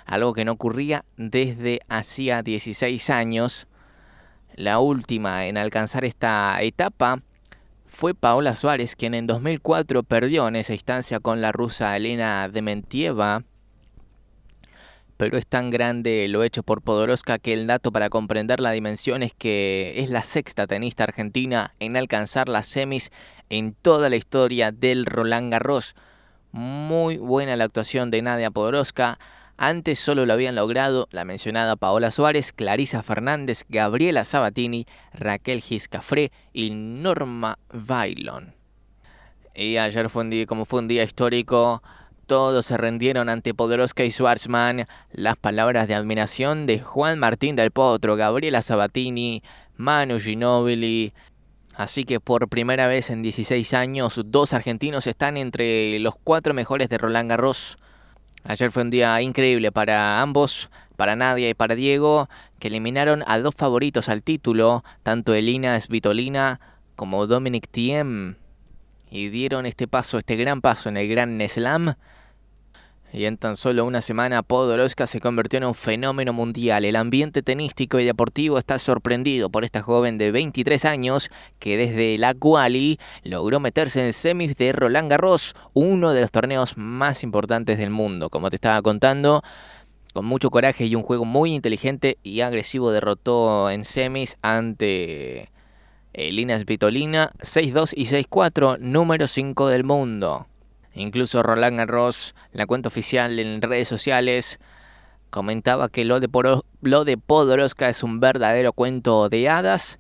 algo 0.06 0.34
que 0.34 0.44
no 0.44 0.52
ocurría 0.52 1.06
desde 1.16 1.80
hacía 1.88 2.44
16 2.44 3.10
años. 3.10 3.68
La 4.56 4.80
última 4.80 5.46
en 5.46 5.58
alcanzar 5.58 6.04
esta 6.04 6.62
etapa 6.62 7.22
fue 7.86 8.14
Paola 8.14 8.54
Suárez, 8.54 8.98
quien 8.98 9.14
en 9.14 9.28
2004 9.28 10.04
perdió 10.04 10.46
en 10.46 10.58
esa 10.58 10.74
instancia 10.74 11.22
con 11.22 11.40
la 11.40 11.54
rusa 11.54 11.96
Elena 11.96 12.50
Dementieva 12.50 13.44
pero 15.18 15.38
es 15.38 15.48
tan 15.48 15.72
grande 15.72 16.28
lo 16.28 16.44
hecho 16.44 16.64
por 16.64 16.84
Podoroska 16.84 17.40
que 17.40 17.54
el 17.54 17.68
dato 17.68 17.92
para 17.92 18.10
comprender 18.10 18.60
la 18.60 18.72
dimensión 18.72 19.24
es 19.24 19.34
que 19.34 19.96
es 19.98 20.10
la 20.10 20.24
sexta 20.24 20.68
tenista 20.68 21.04
argentina 21.04 21.74
en 21.80 21.98
alcanzar 21.98 22.48
las 22.48 22.68
semis 22.68 23.12
en 23.50 23.74
toda 23.74 24.10
la 24.10 24.16
historia 24.16 24.72
del 24.72 25.06
Roland 25.08 25.52
Garros. 25.52 25.96
Muy 26.52 27.18
buena 27.18 27.56
la 27.56 27.66
actuación 27.66 28.12
de 28.12 28.22
Nadia 28.22 28.52
Podoroska. 28.52 29.18
Antes 29.58 29.98
solo 29.98 30.28
lo 30.28 30.34
habían 30.34 30.54
logrado 30.54 31.08
la 31.10 31.26
mencionada 31.26 31.76
Paola 31.76 32.12
Suárez, 32.12 32.54
Clarisa 32.54 33.02
Fernández, 33.02 33.66
Gabriela 33.70 34.24
Sabatini, 34.24 34.86
Raquel 35.14 35.62
Giscafré 35.62 36.32
y 36.54 36.70
Norma 36.70 37.58
Bailon. 37.74 38.54
Y 39.56 39.78
ayer 39.78 40.10
fue 40.10 40.22
un 40.22 40.30
día, 40.30 40.46
como 40.46 40.66
fue 40.66 40.82
un 40.82 40.88
día 40.88 41.04
histórico, 41.04 41.82
todos 42.28 42.66
se 42.66 42.78
rendieron 42.78 43.30
ante 43.30 43.54
Podoroska 43.54 44.04
y 44.04 44.12
Schwartzman. 44.12 44.86
Las 45.14 45.38
palabras 45.38 45.88
de 45.88 45.96
admiración 45.96 46.66
de 46.66 46.80
Juan 46.80 47.18
Martín 47.18 47.56
del 47.56 47.72
Potro, 47.72 48.18
Gabriela 48.18 48.62
Sabatini, 48.62 49.42
Manu 49.78 50.20
Ginobili. 50.20 51.14
Así 51.76 52.04
que 52.04 52.20
por 52.20 52.50
primera 52.50 52.88
vez 52.88 53.10
en 53.10 53.22
16 53.22 53.74
años, 53.74 54.22
dos 54.26 54.54
argentinos 54.54 55.08
están 55.08 55.38
entre 55.38 55.98
los 56.00 56.16
cuatro 56.22 56.54
mejores 56.54 56.90
de 56.90 56.98
Roland 56.98 57.30
Garros. 57.30 57.78
Ayer 58.44 58.72
fue 58.72 58.84
un 58.84 58.90
día 58.90 59.22
increíble 59.22 59.72
para 59.72 60.22
ambos, 60.22 60.70
para 60.98 61.16
Nadia 61.16 61.50
y 61.50 61.54
para 61.54 61.76
Diego, 61.76 62.28
que 62.60 62.68
eliminaron 62.68 63.24
a 63.26 63.40
dos 63.40 63.56
favoritos 63.56 64.10
al 64.10 64.22
título, 64.22 64.84
tanto 65.04 65.34
Elina 65.34 65.80
Svitolina 65.80 66.60
como 66.96 67.26
Dominic 67.26 67.68
Thiem, 67.70 68.36
y 69.10 69.30
dieron 69.30 69.66
este 69.66 69.88
paso, 69.88 70.18
este 70.18 70.36
gran 70.36 70.62
paso 70.62 70.90
en 70.90 70.98
el 70.98 71.08
Gran 71.08 71.40
Slam 71.48 71.96
y 73.14 73.26
en 73.26 73.38
tan 73.38 73.56
solo 73.56 73.86
una 73.86 74.02
semana 74.02 74.44
Podoroska 74.44 75.08
se 75.08 75.22
convirtió 75.22 75.58
en 75.58 75.66
un 75.66 75.76
fenómeno 75.76 76.34
mundial. 76.34 76.86
El 76.86 76.96
ambiente 76.96 77.42
tenístico 77.42 78.00
y 78.00 78.06
deportivo 78.06 78.58
está 78.58 78.78
sorprendido 78.80 79.50
por 79.50 79.64
esta 79.64 79.82
joven 79.82 80.18
de 80.18 80.32
23 80.32 80.86
años 80.86 81.30
que 81.60 81.78
desde 81.78 82.18
la 82.18 82.34
quali 82.34 83.00
logró 83.24 83.60
meterse 83.60 84.06
en 84.06 84.14
semis 84.14 84.58
de 84.58 84.74
Roland 84.74 85.10
Garros, 85.10 85.56
uno 85.74 86.14
de 86.14 86.22
los 86.22 86.32
torneos 86.32 86.78
más 86.78 87.24
importantes 87.24 87.78
del 87.78 87.90
mundo. 87.90 88.30
Como 88.30 88.50
te 88.50 88.58
estaba 88.58 88.82
contando, 88.82 89.42
con 90.14 90.26
mucho 90.26 90.50
coraje 90.50 90.86
y 90.86 90.96
un 90.96 91.04
juego 91.04 91.26
muy 91.26 91.54
inteligente 91.54 92.18
y 92.24 92.42
agresivo 92.42 92.92
derrotó 92.92 93.70
en 93.70 93.86
semis 93.86 94.38
ante 94.42 95.50
Elina 96.14 96.60
Svitolina 96.60 97.32
6-2 97.40 97.94
y 97.96 98.06
6-4, 98.06 98.80
número 98.80 99.28
5 99.28 99.68
del 99.68 99.84
mundo. 99.84 100.48
Incluso 100.98 101.44
Roland 101.44 101.78
Garros, 101.78 102.34
la 102.52 102.66
cuenta 102.66 102.88
oficial 102.88 103.38
en 103.40 103.62
redes 103.62 103.88
sociales, 103.88 104.60
comentaba 105.30 105.90
que 105.90 106.06
lo 106.06 106.20
de, 106.20 107.18
Podoroska 107.18 107.90
es 107.90 108.02
un 108.02 108.20
verdadero 108.20 108.74
cuento 108.74 109.30
de 109.30 109.48
hadas, 109.48 110.00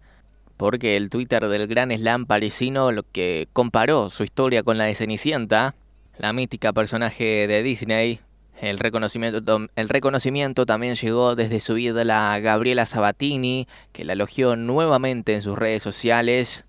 porque 0.57 0.97
el 0.97 1.11
Twitter 1.11 1.47
del 1.47 1.67
gran 1.67 1.95
slam 1.95 2.25
parisino 2.25 2.91
lo 2.91 3.03
que 3.03 3.47
comparó 3.53 4.09
su 4.09 4.23
historia 4.23 4.63
con 4.63 4.79
la 4.79 4.85
de 4.85 4.95
Cenicienta, 4.95 5.75
la 6.17 6.33
mítica 6.33 6.73
personaje 6.73 7.47
de 7.47 7.61
Disney. 7.61 8.19
El 8.59 8.79
reconocimiento, 8.79 9.67
el 9.75 9.89
reconocimiento 9.89 10.65
también 10.65 10.95
llegó 10.95 11.35
desde 11.35 11.59
su 11.59 11.77
ídola 11.77 12.39
Gabriela 12.39 12.87
Sabatini, 12.87 13.67
que 13.91 14.03
la 14.03 14.13
elogió 14.13 14.55
nuevamente 14.55 15.35
en 15.35 15.43
sus 15.43 15.55
redes 15.55 15.83
sociales 15.83 16.65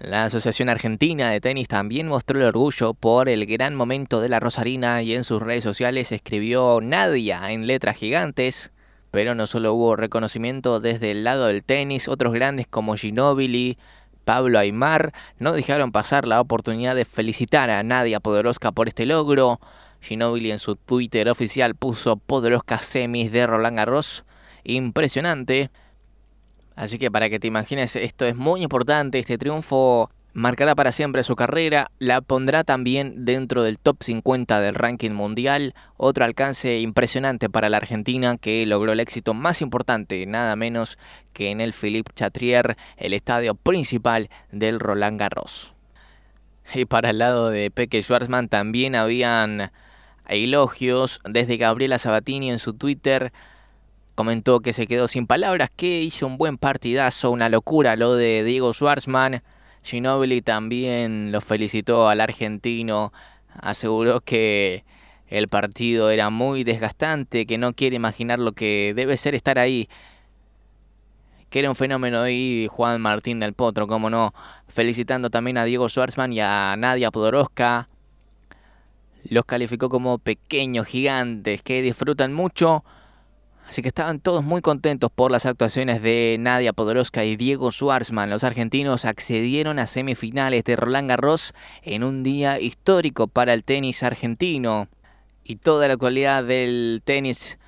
la 0.00 0.24
Asociación 0.24 0.70
Argentina 0.70 1.30
de 1.30 1.40
Tenis 1.40 1.68
también 1.68 2.08
mostró 2.08 2.38
el 2.38 2.46
orgullo 2.46 2.94
por 2.94 3.28
el 3.28 3.44
gran 3.44 3.74
momento 3.74 4.20
de 4.20 4.30
la 4.30 4.40
Rosarina 4.40 5.02
y 5.02 5.14
en 5.14 5.24
sus 5.24 5.42
redes 5.42 5.62
sociales 5.62 6.10
escribió 6.10 6.80
Nadia 6.80 7.50
en 7.52 7.66
letras 7.66 7.98
gigantes. 7.98 8.72
Pero 9.10 9.34
no 9.34 9.46
solo 9.46 9.74
hubo 9.74 9.96
reconocimiento 9.96 10.80
desde 10.80 11.10
el 11.10 11.24
lado 11.24 11.46
del 11.46 11.62
tenis, 11.62 12.08
otros 12.08 12.32
grandes 12.32 12.66
como 12.66 12.96
Ginobili, 12.96 13.76
Pablo 14.24 14.58
Aymar 14.58 15.12
no 15.38 15.52
dejaron 15.52 15.92
pasar 15.92 16.26
la 16.26 16.40
oportunidad 16.40 16.94
de 16.94 17.04
felicitar 17.04 17.68
a 17.68 17.82
Nadia 17.82 18.20
Podoroska 18.20 18.72
por 18.72 18.88
este 18.88 19.04
logro. 19.04 19.60
Ginobili 20.00 20.50
en 20.50 20.58
su 20.58 20.76
Twitter 20.76 21.28
oficial 21.28 21.74
puso 21.74 22.16
Podoroska 22.16 22.78
semis 22.78 23.32
de 23.32 23.46
Roland 23.46 23.76
Garros. 23.76 24.24
Impresionante. 24.64 25.70
Así 26.80 26.98
que 26.98 27.10
para 27.10 27.28
que 27.28 27.38
te 27.38 27.46
imagines, 27.46 27.94
esto 27.94 28.24
es 28.24 28.34
muy 28.34 28.62
importante, 28.62 29.18
este 29.18 29.36
triunfo 29.36 30.08
marcará 30.32 30.74
para 30.74 30.92
siempre 30.92 31.22
su 31.24 31.36
carrera, 31.36 31.90
la 31.98 32.22
pondrá 32.22 32.64
también 32.64 33.26
dentro 33.26 33.62
del 33.62 33.78
top 33.78 34.02
50 34.02 34.62
del 34.62 34.74
ranking 34.74 35.10
mundial, 35.10 35.74
otro 35.98 36.24
alcance 36.24 36.78
impresionante 36.80 37.50
para 37.50 37.68
la 37.68 37.76
Argentina 37.76 38.38
que 38.38 38.64
logró 38.64 38.92
el 38.92 39.00
éxito 39.00 39.34
más 39.34 39.60
importante, 39.60 40.24
nada 40.24 40.56
menos 40.56 40.96
que 41.34 41.50
en 41.50 41.60
el 41.60 41.74
Philippe 41.74 42.12
Chatrier, 42.14 42.78
el 42.96 43.12
estadio 43.12 43.54
principal 43.54 44.30
del 44.50 44.80
Roland 44.80 45.20
Garros. 45.20 45.74
Y 46.74 46.86
para 46.86 47.10
el 47.10 47.18
lado 47.18 47.50
de 47.50 47.70
Peque 47.70 48.00
Schwarzman 48.00 48.48
también 48.48 48.94
habían 48.94 49.70
elogios 50.28 51.20
desde 51.28 51.58
Gabriela 51.58 51.98
Sabatini 51.98 52.50
en 52.50 52.58
su 52.58 52.72
Twitter 52.72 53.34
comentó 54.20 54.60
que 54.60 54.74
se 54.74 54.86
quedó 54.86 55.08
sin 55.08 55.26
palabras, 55.26 55.70
que 55.74 56.02
hizo 56.02 56.26
un 56.26 56.36
buen 56.36 56.58
partidazo, 56.58 57.30
una 57.30 57.48
locura 57.48 57.96
lo 57.96 58.16
de 58.16 58.44
Diego 58.44 58.74
Schwartzman. 58.74 59.42
Ginobili 59.82 60.42
también 60.42 61.32
lo 61.32 61.40
felicitó 61.40 62.06
al 62.06 62.20
argentino, 62.20 63.14
aseguró 63.54 64.20
que 64.20 64.84
el 65.26 65.48
partido 65.48 66.10
era 66.10 66.28
muy 66.28 66.64
desgastante, 66.64 67.46
que 67.46 67.56
no 67.56 67.72
quiere 67.72 67.96
imaginar 67.96 68.38
lo 68.40 68.52
que 68.52 68.92
debe 68.94 69.16
ser 69.16 69.34
estar 69.34 69.58
ahí. 69.58 69.88
Que 71.48 71.60
era 71.60 71.70
un 71.70 71.76
fenómeno 71.76 72.28
y 72.28 72.68
Juan 72.70 73.00
Martín 73.00 73.40
del 73.40 73.54
Potro, 73.54 73.86
como 73.86 74.10
no, 74.10 74.34
felicitando 74.68 75.30
también 75.30 75.56
a 75.56 75.64
Diego 75.64 75.88
Schwartzman 75.88 76.34
y 76.34 76.40
a 76.40 76.76
Nadia 76.76 77.10
Podoroska. 77.10 77.88
Los 79.24 79.46
calificó 79.46 79.88
como 79.88 80.18
pequeños 80.18 80.88
gigantes 80.88 81.62
que 81.62 81.80
disfrutan 81.80 82.34
mucho 82.34 82.84
Así 83.70 83.82
que 83.82 83.88
estaban 83.88 84.18
todos 84.18 84.42
muy 84.42 84.62
contentos 84.62 85.12
por 85.14 85.30
las 85.30 85.46
actuaciones 85.46 86.02
de 86.02 86.36
Nadia 86.40 86.72
Podoroska 86.72 87.24
y 87.24 87.36
Diego 87.36 87.70
Schwartzman. 87.70 88.28
Los 88.28 88.42
argentinos 88.42 89.04
accedieron 89.04 89.78
a 89.78 89.86
semifinales 89.86 90.64
de 90.64 90.74
Roland 90.74 91.08
Garros 91.08 91.54
en 91.82 92.02
un 92.02 92.24
día 92.24 92.58
histórico 92.58 93.28
para 93.28 93.54
el 93.54 93.62
tenis 93.62 94.02
argentino. 94.02 94.88
Y 95.44 95.54
toda 95.54 95.86
la 95.86 95.94
actualidad 95.94 96.42
del 96.42 97.00
tenis 97.04 97.60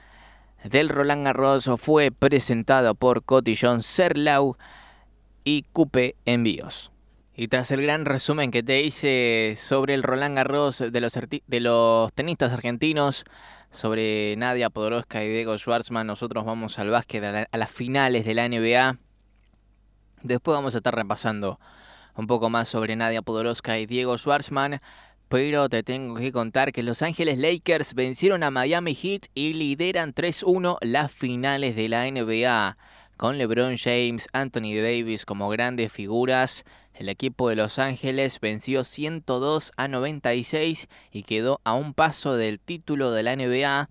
del 0.65 0.89
Roland 0.89 1.25
Garros 1.25 1.71
fue 1.77 2.11
presentado 2.11 2.97
por 2.97 3.23
Cotillon 3.23 3.85
Serlau 3.85 4.57
y 5.45 5.67
Coupe 5.73 6.17
Envíos. 6.25 6.91
Y 7.37 7.47
tras 7.47 7.71
el 7.71 7.81
gran 7.81 8.07
resumen 8.07 8.51
que 8.51 8.65
te 8.65 8.83
hice 8.83 9.55
sobre 9.57 9.95
el 9.95 10.03
Roland 10.03 10.37
Garros 10.37 10.81
de 10.81 11.61
los 11.61 12.13
tenistas 12.13 12.53
argentinos, 12.53 13.25
sobre 13.73 14.37
Nadia 14.37 14.71
Podoroska 14.71 15.25
y 15.25 15.29
Diego 15.29 15.57
Schwartzman, 15.57 16.07
nosotros 16.07 16.45
vamos 16.45 16.79
al 16.79 16.91
básquet 16.91 17.25
a, 17.25 17.57
las 17.57 17.71
finales 17.71 18.25
de 18.25 18.35
la 18.35 18.49
NBA. 18.49 18.99
Después 20.23 20.55
vamos 20.55 20.75
a 20.75 20.79
estar 20.79 20.95
repasando 20.95 21.59
un 22.15 22.27
poco 22.27 22.51
más 22.51 22.69
sobre 22.69 22.95
Nadia 22.95 23.23
Podoroska 23.23 23.79
y 23.79 23.87
Diego 23.87 24.17
Schwartzman. 24.17 24.81
Pero 25.29 25.71
te 25.71 25.83
tengo 25.83 26.17
que 26.17 26.31
contar 26.31 26.73
que 26.73 26.83
Los 26.83 27.01
Ángeles 27.01 27.39
Lakers 27.39 27.95
vencieron 27.95 28.43
a 28.43 28.51
Miami 28.51 28.95
Heat 28.95 29.29
y 29.35 29.55
lideran 29.55 30.13
3-1 30.13 30.77
las 30.83 31.11
finales 31.11 31.75
de 31.75 31.89
la 31.89 32.05
NBA. 32.05 32.77
Con 33.17 33.39
LeBron 33.39 33.79
James, 33.79 34.29
Anthony 34.35 34.75
Davis 34.75 35.25
como 35.25 35.49
grandes 35.49 35.91
figuras, 35.91 36.65
el 36.95 37.09
equipo 37.09 37.49
de 37.49 37.57
Los 37.57 37.79
Ángeles 37.79 38.39
venció 38.41 38.85
102 38.85 39.73
a 39.77 39.89
96 39.89 40.89
y 41.11 41.23
quedó 41.23 41.61
a 41.65 41.75
un 41.75 41.95
paso 41.95 42.37
del 42.37 42.61
título 42.61 43.11
de 43.11 43.23
la 43.23 43.35
NBA. 43.35 43.89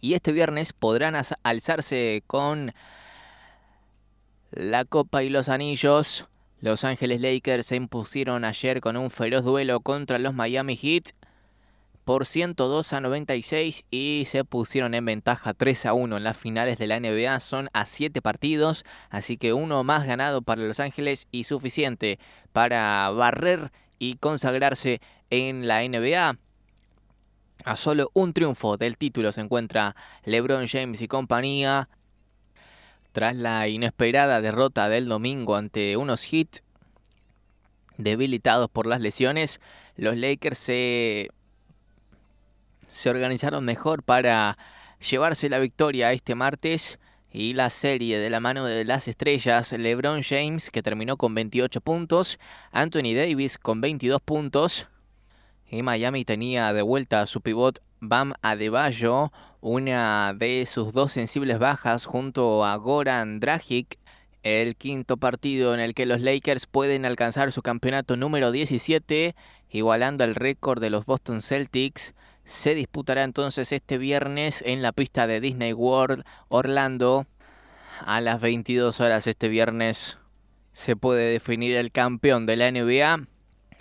Y 0.00 0.14
este 0.14 0.32
viernes 0.32 0.72
podrán 0.72 1.14
alzarse 1.42 2.22
con 2.26 2.72
la 4.50 4.84
Copa 4.84 5.22
y 5.22 5.30
los 5.30 5.48
Anillos. 5.48 6.26
Los 6.60 6.84
Ángeles 6.84 7.20
Lakers 7.20 7.66
se 7.66 7.76
impusieron 7.76 8.44
ayer 8.44 8.80
con 8.80 8.96
un 8.96 9.10
feroz 9.10 9.44
duelo 9.44 9.80
contra 9.80 10.18
los 10.18 10.34
Miami 10.34 10.76
Heat 10.76 11.14
por 12.10 12.26
102 12.26 12.92
a 12.92 13.00
96 13.00 13.84
y 13.88 14.24
se 14.26 14.44
pusieron 14.44 14.94
en 14.94 15.04
ventaja 15.04 15.54
3 15.54 15.86
a 15.86 15.92
1 15.92 16.16
en 16.16 16.24
las 16.24 16.36
finales 16.36 16.76
de 16.76 16.88
la 16.88 16.98
NBA. 16.98 17.38
Son 17.38 17.70
a 17.72 17.86
7 17.86 18.20
partidos, 18.20 18.84
así 19.10 19.36
que 19.36 19.52
uno 19.52 19.84
más 19.84 20.08
ganado 20.08 20.42
para 20.42 20.60
Los 20.62 20.80
Ángeles 20.80 21.28
y 21.30 21.44
suficiente 21.44 22.18
para 22.52 23.08
barrer 23.10 23.70
y 24.00 24.16
consagrarse 24.16 25.00
en 25.30 25.68
la 25.68 25.86
NBA. 25.86 26.36
A 27.64 27.76
solo 27.76 28.10
un 28.12 28.32
triunfo 28.32 28.76
del 28.76 28.98
título 28.98 29.30
se 29.30 29.42
encuentra 29.42 29.94
LeBron 30.24 30.66
James 30.66 31.02
y 31.02 31.06
compañía. 31.06 31.88
Tras 33.12 33.36
la 33.36 33.68
inesperada 33.68 34.40
derrota 34.40 34.88
del 34.88 35.06
domingo 35.06 35.54
ante 35.54 35.96
unos 35.96 36.32
hits 36.32 36.64
debilitados 37.98 38.68
por 38.68 38.86
las 38.88 39.00
lesiones, 39.00 39.60
los 39.94 40.16
Lakers 40.16 40.58
se 40.58 41.30
se 42.90 43.08
organizaron 43.08 43.64
mejor 43.64 44.02
para 44.02 44.58
llevarse 44.98 45.48
la 45.48 45.60
victoria 45.60 46.12
este 46.12 46.34
martes 46.34 46.98
y 47.32 47.52
la 47.52 47.70
serie 47.70 48.18
de 48.18 48.28
la 48.30 48.40
mano 48.40 48.64
de 48.64 48.84
las 48.84 49.06
estrellas, 49.06 49.72
LeBron 49.72 50.22
James 50.22 50.70
que 50.70 50.82
terminó 50.82 51.16
con 51.16 51.32
28 51.32 51.80
puntos, 51.80 52.40
Anthony 52.72 53.14
Davis 53.14 53.58
con 53.58 53.80
22 53.80 54.20
puntos 54.20 54.88
y 55.70 55.82
Miami 55.82 56.24
tenía 56.24 56.72
de 56.72 56.82
vuelta 56.82 57.22
a 57.22 57.26
su 57.26 57.40
pivot 57.40 57.80
Bam 58.00 58.34
Adebayo, 58.42 59.30
una 59.60 60.34
de 60.36 60.66
sus 60.66 60.92
dos 60.92 61.12
sensibles 61.12 61.60
bajas 61.60 62.06
junto 62.06 62.64
a 62.64 62.74
Goran 62.74 63.38
Dragic, 63.38 63.98
el 64.42 64.74
quinto 64.74 65.16
partido 65.16 65.74
en 65.74 65.80
el 65.80 65.94
que 65.94 66.06
los 66.06 66.20
Lakers 66.20 66.66
pueden 66.66 67.04
alcanzar 67.04 67.52
su 67.52 67.62
campeonato 67.62 68.16
número 68.16 68.50
17, 68.50 69.36
igualando 69.70 70.24
el 70.24 70.34
récord 70.34 70.80
de 70.80 70.90
los 70.90 71.06
Boston 71.06 71.40
Celtics 71.40 72.14
se 72.50 72.74
disputará 72.74 73.22
entonces 73.22 73.70
este 73.70 73.96
viernes 73.96 74.60
en 74.66 74.82
la 74.82 74.90
pista 74.90 75.28
de 75.28 75.40
Disney 75.40 75.72
World 75.72 76.24
Orlando 76.48 77.28
a 78.04 78.20
las 78.20 78.40
22 78.40 79.00
horas 79.00 79.28
este 79.28 79.46
viernes 79.48 80.18
se 80.72 80.96
puede 80.96 81.30
definir 81.30 81.76
el 81.76 81.92
campeón 81.92 82.46
de 82.46 82.56
la 82.56 82.72
NBA. 82.72 83.28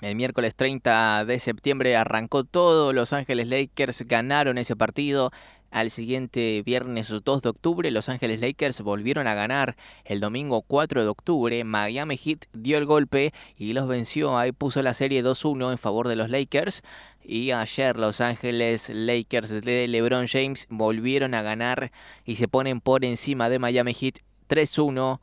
El 0.01 0.15
miércoles 0.15 0.55
30 0.55 1.25
de 1.25 1.39
septiembre 1.39 1.97
arrancó 1.97 2.45
todo, 2.45 2.93
Los 2.93 3.11
Ángeles 3.11 3.47
Lakers 3.47 4.03
ganaron 4.07 4.57
ese 4.57 4.77
partido 4.77 5.31
al 5.71 5.89
siguiente 5.89 6.63
viernes 6.65 7.13
2 7.21 7.41
de 7.41 7.49
octubre, 7.49 7.91
Los 7.91 8.07
Ángeles 8.07 8.39
Lakers 8.39 8.79
volvieron 8.79 9.27
a 9.27 9.33
ganar. 9.33 9.75
El 10.05 10.21
domingo 10.21 10.61
4 10.61 11.03
de 11.03 11.09
octubre, 11.09 11.63
Miami 11.65 12.15
Heat 12.15 12.45
dio 12.53 12.77
el 12.77 12.85
golpe 12.85 13.33
y 13.57 13.73
los 13.73 13.89
venció. 13.89 14.37
Ahí 14.37 14.53
puso 14.53 14.81
la 14.81 14.93
serie 14.93 15.21
2-1 15.21 15.71
en 15.71 15.77
favor 15.77 16.07
de 16.07 16.15
los 16.15 16.29
Lakers. 16.29 16.81
Y 17.21 17.51
ayer 17.51 17.97
Los 17.97 18.21
Ángeles 18.21 18.89
Lakers 18.89 19.49
de 19.49 19.85
LeBron 19.89 20.27
James 20.27 20.65
volvieron 20.69 21.33
a 21.33 21.41
ganar 21.41 21.91
y 22.23 22.37
se 22.37 22.47
ponen 22.47 22.79
por 22.79 23.03
encima 23.03 23.49
de 23.49 23.59
Miami 23.59 23.93
Heat 23.93 24.19
3-1. 24.47 25.19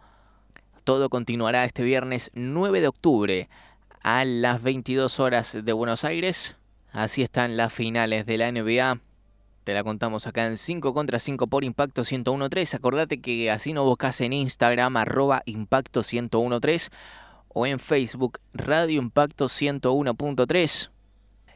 Todo 0.85 1.09
continuará 1.09 1.65
este 1.65 1.83
viernes 1.83 2.31
9 2.35 2.83
de 2.83 2.89
octubre 2.89 3.49
a 4.07 4.25
las 4.25 4.63
22 4.63 5.19
horas 5.19 5.59
de 5.65 5.73
Buenos 5.73 6.05
Aires. 6.05 6.55
Así 6.93 7.23
están 7.23 7.57
las 7.57 7.73
finales 7.73 8.25
de 8.25 8.39
la 8.39 8.53
NBA. 8.53 9.01
Te 9.65 9.75
la 9.75 9.83
contamos 9.83 10.29
acá 10.29 10.47
en 10.47 10.57
5 10.57 10.95
contra 10.95 11.19
5 11.19 11.49
por 11.49 11.65
Impacto 11.65 12.03
1013. 12.09 12.77
Acordate 12.77 13.21
que 13.21 13.51
así 13.51 13.73
nos 13.73 13.85
buscas 13.85 14.21
en 14.21 14.33
Instagram 14.33 14.97
arroba 14.97 15.43
Impacto 15.45 16.03
1013 16.09 16.91
o 17.49 17.67
en 17.67 17.81
Facebook 17.81 18.39
Radio 18.55 19.03
Impacto 19.03 19.47
101.3. 19.47 20.91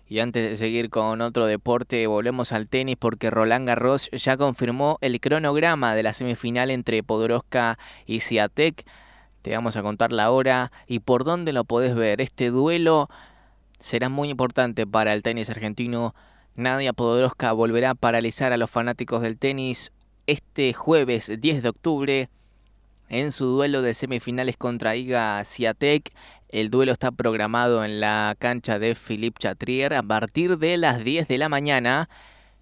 Y 0.09 0.19
antes 0.19 0.51
de 0.51 0.57
seguir 0.57 0.91
con 0.91 1.21
otro 1.21 1.47
deporte, 1.47 2.05
volvemos 2.09 2.51
al 2.51 2.67
tenis 2.67 2.97
porque 2.99 3.31
Roland 3.31 3.69
Garros 3.69 4.11
ya 4.11 4.37
confirmó 4.37 4.99
el 5.03 5.21
cronograma 5.21 5.95
de 5.95 6.03
la 6.03 6.13
semifinal 6.15 6.73
entre 6.73 7.05
Podoroska 7.05 7.79
y 8.07 8.19
Siatek. 8.19 8.85
Te 9.43 9.55
vamos 9.55 9.77
a 9.77 9.83
contar 9.83 10.13
la 10.13 10.31
hora 10.31 10.73
y 10.87 11.01
por 11.01 11.25
dónde 11.25 11.53
lo 11.53 11.65
podés 11.65 11.95
ver. 11.95 12.21
Este 12.21 12.51
duelo 12.51 13.09
será 13.79 14.09
muy 14.09 14.29
importante 14.29 14.87
para 14.87 15.13
el 15.15 15.23
tenis 15.23 15.51
argentino 15.51 16.15
Nadia 16.57 16.93
Podoroska 16.93 17.53
volverá 17.53 17.91
a 17.91 17.95
paralizar 17.95 18.53
a 18.53 18.57
los 18.57 18.71
fanáticos 18.71 19.23
del 19.23 19.39
tenis 19.39 19.93
este 20.27 20.75
jueves 20.75 21.33
10 21.41 21.63
de 21.63 21.69
octubre 21.69 22.29
en 23.09 23.33
su 23.33 23.47
duelo 23.47 23.83
de 23.83 23.95
semifinales 23.95 24.57
contra 24.57 24.95
Iga 24.95 25.43
Siatek. 25.45 26.13
El 26.49 26.71
duelo 26.71 26.93
está 26.93 27.13
programado 27.13 27.85
en 27.85 28.01
la 28.01 28.37
cancha 28.39 28.79
de 28.79 28.95
Philippe 28.95 29.39
Chatrier 29.39 29.95
a 29.95 30.03
partir 30.03 30.59
de 30.59 30.77
las 30.77 31.03
10 31.03 31.29
de 31.29 31.39
la 31.39 31.49
mañana. 31.49 32.09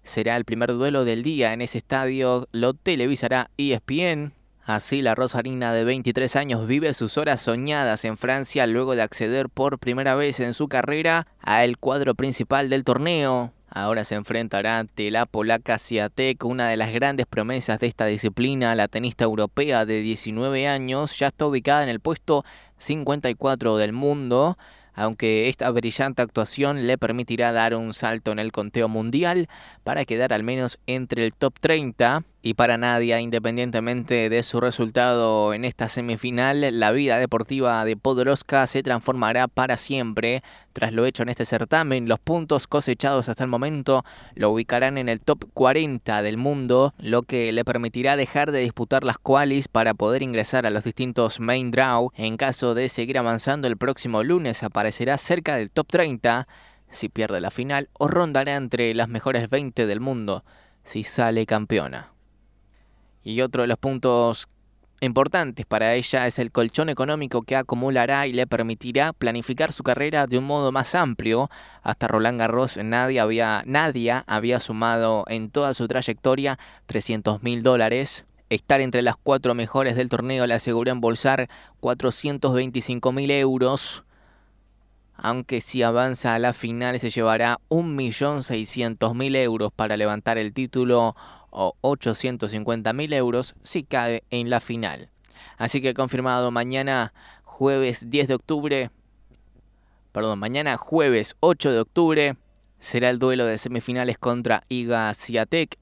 Será 0.03 0.37
el 0.37 0.45
primer 0.45 0.73
duelo 0.73 1.03
del 1.03 1.21
día 1.21 1.53
en 1.53 1.61
ese 1.61 1.79
estadio. 1.79 2.47
Lo 2.51 2.73
televisará 2.73 3.49
ESPN. 3.57 4.38
Así 4.69 5.01
la 5.01 5.15
rosarina 5.15 5.73
de 5.73 5.83
23 5.83 6.35
años 6.35 6.67
vive 6.67 6.93
sus 6.93 7.17
horas 7.17 7.41
soñadas 7.41 8.05
en 8.05 8.17
Francia 8.17 8.67
luego 8.67 8.93
de 8.93 9.01
acceder 9.01 9.49
por 9.49 9.79
primera 9.79 10.13
vez 10.13 10.39
en 10.41 10.53
su 10.53 10.67
carrera 10.67 11.25
a 11.41 11.63
el 11.63 11.79
cuadro 11.79 12.13
principal 12.13 12.69
del 12.69 12.83
torneo. 12.83 13.51
Ahora 13.71 14.03
se 14.03 14.13
enfrentará 14.13 14.77
ante 14.77 15.09
la 15.09 15.25
polaca 15.25 15.79
Siatek, 15.79 16.45
una 16.45 16.69
de 16.69 16.77
las 16.77 16.93
grandes 16.93 17.25
promesas 17.25 17.79
de 17.79 17.87
esta 17.87 18.05
disciplina. 18.05 18.75
La 18.75 18.87
tenista 18.87 19.23
europea 19.23 19.87
de 19.87 20.01
19 20.01 20.67
años 20.67 21.17
ya 21.17 21.29
está 21.29 21.47
ubicada 21.47 21.81
en 21.81 21.89
el 21.89 21.99
puesto 21.99 22.45
54 22.77 23.77
del 23.77 23.91
mundo 23.91 24.55
aunque 24.93 25.47
esta 25.47 25.71
brillante 25.71 26.21
actuación 26.21 26.85
le 26.85 26.97
permitirá 26.97 27.53
dar 27.53 27.73
un 27.73 27.93
salto 27.93 28.33
en 28.33 28.39
el 28.39 28.51
conteo 28.51 28.89
mundial 28.89 29.47
para 29.85 30.03
quedar 30.03 30.33
al 30.33 30.43
menos 30.43 30.77
entre 30.87 31.25
el 31.25 31.33
top 31.33 31.53
30 31.61 32.25
y 32.41 32.53
para 32.53 32.77
Nadia, 32.77 33.19
independientemente 33.19 34.29
de 34.29 34.43
su 34.43 34.61
resultado 34.61 35.53
en 35.53 35.65
esta 35.65 35.89
semifinal, 35.89 36.79
la 36.79 36.91
vida 36.91 37.17
deportiva 37.17 37.83
de 37.83 37.97
Podoroska 37.97 38.65
se 38.67 38.81
transformará 38.81 39.49
para 39.49 39.75
siempre. 39.75 40.41
Tras 40.71 40.93
lo 40.93 41.05
hecho 41.05 41.23
en 41.23 41.29
este 41.29 41.43
certamen, 41.43 42.07
los 42.07 42.19
puntos 42.19 42.67
cosechados 42.67 43.27
hasta 43.27 43.43
el 43.43 43.49
momento 43.49 44.05
lo 44.35 44.51
ubicarán 44.51 44.97
en 44.97 45.09
el 45.09 45.19
top 45.19 45.45
40 45.53 46.21
del 46.21 46.37
mundo, 46.37 46.93
lo 46.97 47.23
que 47.23 47.51
le 47.51 47.65
permitirá 47.65 48.15
dejar 48.15 48.51
de 48.53 48.59
disputar 48.59 49.03
las 49.03 49.17
qualis 49.17 49.67
para 49.67 49.93
poder 49.93 50.23
ingresar 50.23 50.65
a 50.65 50.69
los 50.69 50.85
distintos 50.85 51.41
main 51.41 51.71
draw. 51.71 52.11
En 52.15 52.37
caso 52.37 52.73
de 52.73 52.87
seguir 52.87 53.17
avanzando 53.17 53.67
el 53.67 53.75
próximo 53.75 54.23
lunes, 54.23 54.63
aparecerá 54.63 55.17
cerca 55.17 55.55
del 55.55 55.71
top 55.71 55.87
30 55.87 56.47
si 56.89 57.09
pierde 57.09 57.41
la 57.41 57.51
final 57.51 57.89
o 57.93 58.07
rondará 58.07 58.55
entre 58.55 58.93
las 58.93 59.09
mejores 59.09 59.49
20 59.49 59.85
del 59.85 59.99
mundo 59.99 60.43
si 60.83 61.03
sale 61.03 61.45
campeona. 61.45 62.18
Y 63.23 63.41
otro 63.41 63.63
de 63.63 63.67
los 63.67 63.77
puntos 63.77 64.47
importantes 65.01 65.65
para 65.65 65.93
ella 65.93 66.27
es 66.27 66.39
el 66.39 66.51
colchón 66.51 66.89
económico 66.89 67.41
que 67.41 67.55
acumulará 67.55 68.27
y 68.27 68.33
le 68.33 68.47
permitirá 68.47 69.13
planificar 69.13 69.71
su 69.71 69.83
carrera 69.83 70.27
de 70.27 70.37
un 70.37 70.45
modo 70.45 70.71
más 70.71 70.95
amplio. 70.95 71.49
Hasta 71.83 72.07
Roland 72.07 72.39
Garros 72.39 72.77
nadie 72.77 73.19
había, 73.19 73.63
nadie 73.65 74.23
había 74.27 74.59
sumado 74.59 75.25
en 75.27 75.49
toda 75.49 75.73
su 75.73 75.87
trayectoria 75.87 76.59
300 76.85 77.43
mil 77.43 77.63
dólares. 77.63 78.25
Estar 78.49 78.81
entre 78.81 79.03
las 79.03 79.15
cuatro 79.15 79.53
mejores 79.53 79.95
del 79.95 80.09
torneo 80.09 80.47
le 80.47 80.55
aseguró 80.55 80.91
embolsar 80.91 81.49
425 81.79 83.11
mil 83.11 83.29
euros. 83.31 84.03
Aunque 85.21 85.59
si 85.59 85.83
avanza 85.83 86.33
a 86.33 86.39
la 86.39 86.53
final 86.53 86.97
se 86.97 87.09
llevará 87.09 87.59
1.600.000 87.69 89.35
euros 89.35 89.71
para 89.75 89.97
levantar 89.97 90.37
el 90.37 90.53
título 90.53 91.13
o 91.59 91.75
850 91.81 92.93
mil 92.93 93.11
euros 93.11 93.53
si 93.63 93.83
cae 93.83 94.23
en 94.29 94.49
la 94.49 94.61
final. 94.61 95.09
Así 95.57 95.81
que 95.81 95.93
confirmado 95.93 96.51
mañana 96.51 97.13
jueves 97.43 98.09
10 98.09 98.29
de 98.29 98.33
octubre, 98.35 98.91
perdón, 100.13 100.39
mañana 100.39 100.77
jueves 100.77 101.35
8 101.41 101.73
de 101.73 101.79
octubre 101.79 102.35
será 102.79 103.09
el 103.09 103.19
duelo 103.19 103.45
de 103.45 103.57
semifinales 103.57 104.17
contra 104.17 104.63
Iga 104.69 105.13
Siatek 105.13 105.77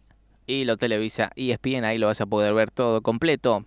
y 0.47 0.65
lo 0.65 0.77
televisa 0.77 1.31
ESPN, 1.35 1.85
ahí 1.85 1.99
lo 1.99 2.07
vas 2.07 2.21
a 2.21 2.25
poder 2.25 2.55
ver 2.55 2.71
todo 2.71 3.01
completo 3.01 3.63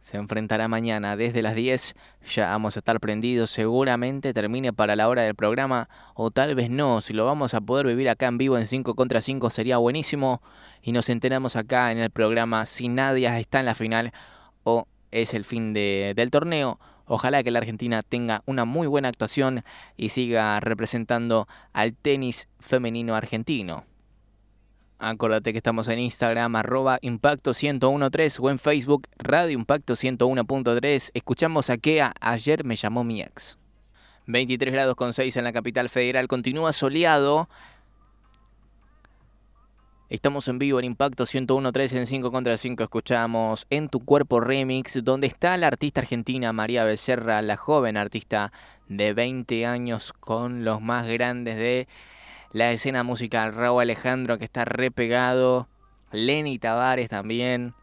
se 0.00 0.16
enfrentará 0.16 0.68
mañana 0.68 1.16
desde 1.16 1.42
las 1.42 1.54
10. 1.54 1.94
Ya 2.34 2.48
vamos 2.48 2.76
a 2.76 2.80
estar 2.80 3.00
prendidos. 3.00 3.50
Seguramente 3.50 4.32
termine 4.32 4.72
para 4.72 4.96
la 4.96 5.08
hora 5.08 5.22
del 5.22 5.34
programa 5.34 5.88
o 6.14 6.30
tal 6.30 6.54
vez 6.54 6.70
no. 6.70 7.00
Si 7.00 7.12
lo 7.12 7.24
vamos 7.24 7.54
a 7.54 7.60
poder 7.60 7.86
vivir 7.86 8.08
acá 8.08 8.26
en 8.26 8.38
vivo 8.38 8.56
en 8.58 8.66
5 8.66 8.94
contra 8.94 9.20
5 9.20 9.50
sería 9.50 9.78
buenísimo. 9.78 10.40
Y 10.82 10.92
nos 10.92 11.08
enteramos 11.08 11.56
acá 11.56 11.92
en 11.92 11.98
el 11.98 12.10
programa 12.10 12.64
si 12.66 12.88
nadie 12.88 13.26
está 13.38 13.60
en 13.60 13.66
la 13.66 13.74
final 13.74 14.12
o 14.64 14.86
es 15.10 15.34
el 15.34 15.44
fin 15.44 15.72
de, 15.72 16.12
del 16.16 16.30
torneo. 16.30 16.78
Ojalá 17.06 17.42
que 17.42 17.50
la 17.50 17.58
Argentina 17.58 18.02
tenga 18.02 18.42
una 18.44 18.64
muy 18.66 18.86
buena 18.86 19.08
actuación 19.08 19.64
y 19.96 20.10
siga 20.10 20.60
representando 20.60 21.48
al 21.72 21.94
tenis 21.94 22.48
femenino 22.60 23.14
argentino. 23.14 23.87
Acordate 25.00 25.52
que 25.52 25.58
estamos 25.58 25.86
en 25.86 26.00
Instagram, 26.00 26.56
arroba 26.56 26.98
Impacto 27.02 27.52
1013 27.52 28.42
o 28.42 28.50
en 28.50 28.58
Facebook, 28.58 29.06
Radio 29.16 29.56
Impacto 29.56 29.94
101.3. 29.94 31.10
Escuchamos 31.14 31.70
a 31.70 31.78
Kea, 31.78 32.12
ayer 32.20 32.64
me 32.64 32.74
llamó 32.74 33.04
mi 33.04 33.22
ex. 33.22 33.58
23 34.26 34.72
grados 34.72 34.96
con 34.96 35.12
6 35.12 35.36
en 35.36 35.44
la 35.44 35.52
capital 35.52 35.88
federal, 35.88 36.26
continúa 36.26 36.72
soleado. 36.72 37.48
Estamos 40.10 40.48
en 40.48 40.58
vivo 40.58 40.80
en 40.80 40.86
Impacto 40.86 41.24
101.3 41.24 41.96
en 41.96 42.06
5 42.06 42.32
contra 42.32 42.56
5. 42.56 42.82
Escuchamos 42.82 43.66
En 43.70 43.88
tu 43.88 44.00
cuerpo 44.00 44.40
remix, 44.40 45.04
donde 45.04 45.28
está 45.28 45.56
la 45.58 45.68
artista 45.68 46.00
argentina 46.00 46.52
María 46.52 46.82
Becerra, 46.82 47.40
la 47.42 47.56
joven 47.56 47.96
artista 47.96 48.50
de 48.88 49.12
20 49.12 49.64
años 49.64 50.12
con 50.12 50.64
los 50.64 50.80
más 50.80 51.06
grandes 51.06 51.56
de 51.56 51.86
la 52.52 52.72
escena 52.72 53.02
musical. 53.02 53.54
Raúl 53.54 53.82
Alejandro 53.82 54.38
que 54.38 54.44
está 54.44 54.64
repegado. 54.64 55.68
Lenny 56.12 56.58
Tavares 56.58 57.08
también. 57.08 57.74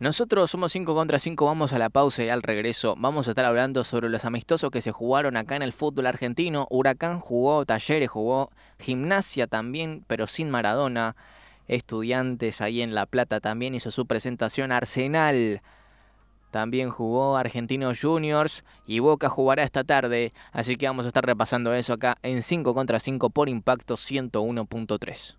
Nosotros 0.00 0.48
somos 0.48 0.70
5 0.70 0.94
contra 0.94 1.18
5, 1.18 1.44
vamos 1.44 1.72
a 1.72 1.78
la 1.78 1.90
pausa 1.90 2.22
y 2.22 2.28
al 2.28 2.44
regreso 2.44 2.94
vamos 2.96 3.26
a 3.26 3.32
estar 3.32 3.44
hablando 3.44 3.82
sobre 3.82 4.08
los 4.08 4.24
amistosos 4.24 4.70
que 4.70 4.80
se 4.80 4.92
jugaron 4.92 5.36
acá 5.36 5.56
en 5.56 5.62
el 5.62 5.72
fútbol 5.72 6.06
argentino. 6.06 6.68
Huracán 6.70 7.18
jugó, 7.18 7.66
Talleres 7.66 8.08
jugó, 8.08 8.52
Gimnasia 8.78 9.48
también, 9.48 10.04
pero 10.06 10.28
sin 10.28 10.50
Maradona. 10.50 11.16
Estudiantes 11.66 12.60
ahí 12.60 12.80
en 12.80 12.94
La 12.94 13.06
Plata 13.06 13.40
también 13.40 13.74
hizo 13.74 13.90
su 13.90 14.06
presentación. 14.06 14.70
Arsenal 14.70 15.62
también 16.50 16.90
jugó 16.90 17.36
Argentinos 17.36 18.00
Juniors 18.00 18.64
y 18.86 19.00
Boca 19.00 19.28
jugará 19.28 19.62
esta 19.62 19.84
tarde. 19.84 20.32
Así 20.52 20.76
que 20.76 20.86
vamos 20.86 21.04
a 21.04 21.08
estar 21.08 21.24
repasando 21.24 21.74
eso 21.74 21.92
acá 21.92 22.16
en 22.22 22.42
5 22.42 22.74
contra 22.74 22.98
5 23.00 23.30
por 23.30 23.48
impacto 23.48 23.96
101.3. 23.96 25.36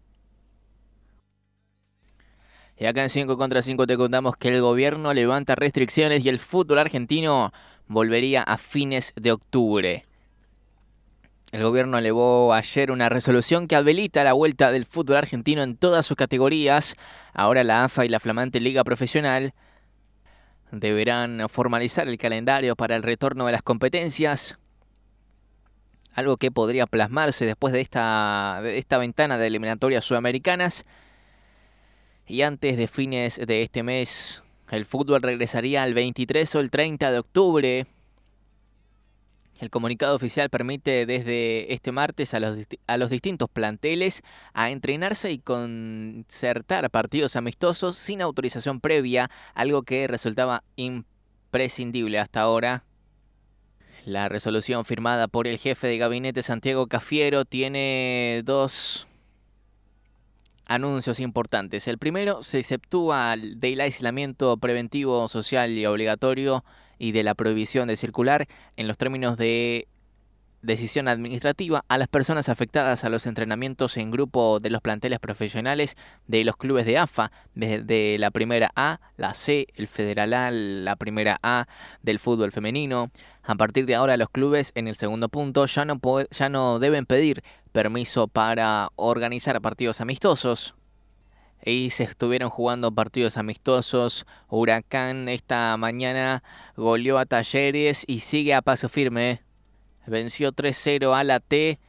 Y 2.77 2.85
acá 2.85 3.01
en 3.01 3.09
5 3.09 3.37
contra 3.37 3.61
5 3.61 3.87
te 3.87 3.97
contamos 3.97 4.37
que 4.37 4.49
el 4.49 4.61
gobierno 4.61 5.13
levanta 5.13 5.55
restricciones 5.55 6.23
y 6.23 6.29
el 6.29 6.39
fútbol 6.39 6.79
argentino 6.79 7.51
volvería 7.87 8.43
a 8.43 8.57
fines 8.57 9.13
de 9.17 9.31
octubre. 9.31 10.05
El 11.51 11.63
gobierno 11.63 11.97
elevó 11.97 12.53
ayer 12.53 12.91
una 12.91 13.09
resolución 13.09 13.67
que 13.67 13.75
habilita 13.75 14.23
la 14.23 14.33
vuelta 14.33 14.71
del 14.71 14.85
fútbol 14.85 15.17
argentino 15.17 15.63
en 15.63 15.75
todas 15.75 16.05
sus 16.05 16.15
categorías. 16.15 16.95
Ahora 17.33 17.63
la 17.63 17.83
AFA 17.83 18.05
y 18.05 18.09
la 18.09 18.19
flamante 18.19 18.59
Liga 18.59 18.83
Profesional 18.83 19.55
deberán 20.71 21.47
formalizar 21.49 22.07
el 22.07 22.17
calendario 22.17 22.75
para 22.75 22.95
el 22.95 23.03
retorno 23.03 23.45
de 23.45 23.51
las 23.51 23.63
competencias. 23.63 24.57
Algo 26.13 26.37
que 26.37 26.51
podría 26.51 26.87
plasmarse 26.87 27.45
después 27.45 27.73
de 27.73 27.81
esta, 27.81 28.59
de 28.63 28.77
esta 28.77 28.97
ventana 28.97 29.37
de 29.37 29.47
eliminatorias 29.47 30.05
sudamericanas. 30.05 30.85
Y 32.27 32.41
antes 32.41 32.77
de 32.77 32.87
fines 32.87 33.39
de 33.45 33.61
este 33.61 33.83
mes, 33.83 34.43
el 34.69 34.85
fútbol 34.85 35.21
regresaría 35.21 35.83
el 35.83 35.93
23 35.93 36.55
o 36.55 36.59
el 36.59 36.69
30 36.69 37.11
de 37.11 37.19
octubre 37.19 37.87
el 39.59 39.69
comunicado 39.69 40.15
oficial 40.15 40.49
permite 40.49 41.05
desde 41.05 41.73
este 41.73 41.91
martes 41.91 42.33
a 42.33 42.39
los, 42.39 42.57
a 42.87 42.97
los 42.97 43.09
distintos 43.09 43.49
planteles 43.49 44.23
a 44.53 44.69
entrenarse 44.71 45.31
y 45.31 45.39
concertar 45.39 46.89
partidos 46.89 47.35
amistosos 47.35 47.97
sin 47.97 48.21
autorización 48.21 48.79
previa, 48.79 49.29
algo 49.53 49.83
que 49.83 50.07
resultaba 50.07 50.63
imprescindible 50.77 52.19
hasta 52.19 52.41
ahora. 52.41 52.85
La 54.05 54.29
resolución 54.29 54.85
firmada 54.85 55.27
por 55.27 55.45
el 55.45 55.57
jefe 55.57 55.87
de 55.87 55.97
gabinete 55.97 56.41
Santiago 56.41 56.87
Cafiero 56.87 57.43
tiene 57.43 58.41
dos 58.45 59.07
anuncios 60.65 61.19
importantes. 61.19 61.87
El 61.87 61.97
primero 61.97 62.43
se 62.43 62.59
exceptúa 62.59 63.35
del 63.37 63.81
aislamiento 63.81 64.55
preventivo 64.57 65.27
social 65.27 65.71
y 65.71 65.85
obligatorio 65.85 66.63
y 66.99 67.13
de 67.13 67.23
la 67.23 67.33
prohibición 67.33 67.87
de 67.87 67.95
circular 67.95 68.47
en 68.77 68.87
los 68.87 68.97
términos 68.97 69.37
de 69.37 69.87
decisión 70.61 71.07
administrativa 71.07 71.85
a 71.87 71.97
las 71.97 72.09
personas 72.09 72.49
afectadas 72.49 73.03
a 73.03 73.09
los 73.09 73.25
entrenamientos 73.25 73.97
en 73.97 74.11
grupo 74.11 74.59
de 74.59 74.69
los 74.69 74.81
planteles 74.81 75.19
profesionales 75.19 75.95
de 76.27 76.43
los 76.43 76.57
clubes 76.57 76.85
de 76.85 76.97
AFA, 76.97 77.31
desde 77.55 78.17
la 78.17 78.31
primera 78.31 78.71
A, 78.75 78.99
la 79.15 79.33
C, 79.33 79.67
el 79.75 79.87
Federal 79.87 80.33
A, 80.33 80.51
la 80.51 80.95
primera 80.95 81.39
A 81.41 81.67
del 82.01 82.19
fútbol 82.19 82.51
femenino. 82.51 83.09
A 83.43 83.55
partir 83.55 83.85
de 83.85 83.95
ahora 83.95 84.17
los 84.17 84.29
clubes 84.29 84.71
en 84.75 84.87
el 84.87 84.95
segundo 84.95 85.29
punto 85.29 85.65
ya 85.65 85.85
no, 85.85 85.99
ya 86.29 86.49
no 86.49 86.79
deben 86.79 87.05
pedir 87.05 87.41
permiso 87.71 88.27
para 88.27 88.89
organizar 88.95 89.59
partidos 89.61 90.01
amistosos 90.01 90.75
y 91.63 91.89
se 91.89 92.03
estuvieron 92.03 92.49
jugando 92.49 92.91
partidos 92.91 93.37
amistosos. 93.37 94.25
Huracán 94.47 95.29
esta 95.29 95.75
mañana 95.77 96.43
goleó 96.75 97.17
a 97.17 97.25
Talleres 97.25 98.03
y 98.07 98.21
sigue 98.21 98.53
a 98.53 98.61
paso 98.61 98.89
firme. 98.89 99.41
Venció 100.05 100.51
3-0 100.51 101.15
a 101.15 101.23
la 101.23 101.39
T 101.39 101.79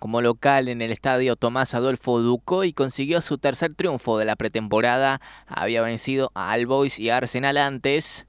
como 0.00 0.22
local 0.22 0.68
en 0.68 0.80
el 0.80 0.92
estadio 0.92 1.36
Tomás 1.36 1.74
Adolfo 1.74 2.20
Duco 2.20 2.64
y 2.64 2.72
consiguió 2.72 3.20
su 3.20 3.36
tercer 3.36 3.74
triunfo 3.74 4.16
de 4.16 4.24
la 4.24 4.34
pretemporada. 4.34 5.20
Había 5.46 5.82
vencido 5.82 6.32
a 6.34 6.52
Albois 6.52 6.98
y 6.98 7.10
a 7.10 7.18
Arsenal 7.18 7.58
antes. 7.58 8.26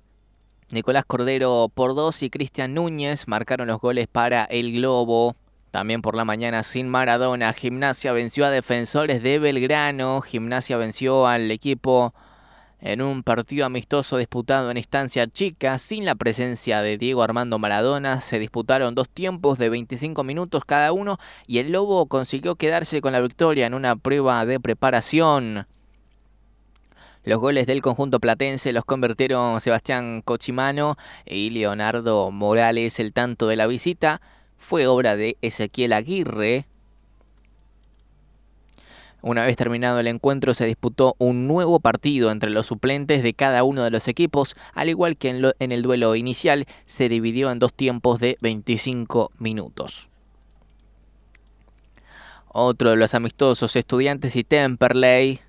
Nicolás 0.69 1.05
Cordero 1.05 1.71
por 1.73 1.95
dos 1.95 2.23
y 2.23 2.29
Cristian 2.29 2.73
Núñez 2.73 3.27
marcaron 3.27 3.67
los 3.67 3.79
goles 3.79 4.07
para 4.07 4.43
el 4.43 4.73
Globo. 4.73 5.35
También 5.71 6.01
por 6.01 6.15
la 6.15 6.25
mañana 6.25 6.63
sin 6.63 6.89
Maradona, 6.89 7.53
Gimnasia 7.53 8.11
venció 8.11 8.45
a 8.45 8.49
Defensores 8.49 9.23
de 9.23 9.39
Belgrano, 9.39 10.19
Gimnasia 10.19 10.75
venció 10.75 11.27
al 11.27 11.49
equipo 11.49 12.13
en 12.81 13.01
un 13.01 13.23
partido 13.23 13.65
amistoso 13.65 14.17
disputado 14.17 14.69
en 14.69 14.75
instancia 14.75 15.27
chica, 15.27 15.77
sin 15.77 16.03
la 16.03 16.15
presencia 16.15 16.81
de 16.81 16.97
Diego 16.97 17.23
Armando 17.23 17.57
Maradona, 17.57 18.19
se 18.19 18.37
disputaron 18.37 18.95
dos 18.95 19.07
tiempos 19.07 19.59
de 19.59 19.69
25 19.69 20.25
minutos 20.25 20.65
cada 20.65 20.91
uno 20.91 21.19
y 21.47 21.59
el 21.59 21.71
Lobo 21.71 22.05
consiguió 22.07 22.55
quedarse 22.55 22.99
con 22.99 23.13
la 23.13 23.21
victoria 23.21 23.65
en 23.65 23.73
una 23.73 23.95
prueba 23.95 24.45
de 24.45 24.59
preparación. 24.59 25.67
Los 27.23 27.39
goles 27.39 27.65
del 27.65 27.81
conjunto 27.81 28.19
platense 28.19 28.73
los 28.73 28.83
convirtieron 28.83 29.61
Sebastián 29.61 30.21
Cochimano 30.21 30.97
y 31.25 31.51
Leonardo 31.51 32.29
Morales, 32.31 32.99
el 32.99 33.13
tanto 33.13 33.47
de 33.47 33.55
la 33.55 33.67
visita 33.67 34.21
fue 34.61 34.87
obra 34.87 35.17
de 35.17 35.37
Ezequiel 35.41 35.91
Aguirre. 35.91 36.65
Una 39.23 39.43
vez 39.43 39.57
terminado 39.57 39.99
el 39.99 40.07
encuentro 40.07 40.53
se 40.53 40.65
disputó 40.65 41.15
un 41.17 41.47
nuevo 41.47 41.79
partido 41.79 42.31
entre 42.31 42.51
los 42.51 42.67
suplentes 42.67 43.21
de 43.23 43.33
cada 43.33 43.63
uno 43.63 43.83
de 43.83 43.91
los 43.91 44.07
equipos, 44.07 44.55
al 44.73 44.89
igual 44.89 45.17
que 45.17 45.53
en, 45.59 45.71
el 45.71 45.81
duelo 45.81 46.15
inicial 46.15 46.65
se 46.85 47.09
dividió 47.09 47.51
en 47.51 47.59
dos 47.59 47.73
tiempos 47.73 48.19
de 48.19 48.37
25 48.41 49.31
minutos. 49.37 50.09
Otro 52.47 52.91
de 52.91 52.97
los 52.97 53.13
amistosos 53.13 53.75
estudiantes 53.75 54.35
y 54.35 54.43
Temperley 54.43 55.41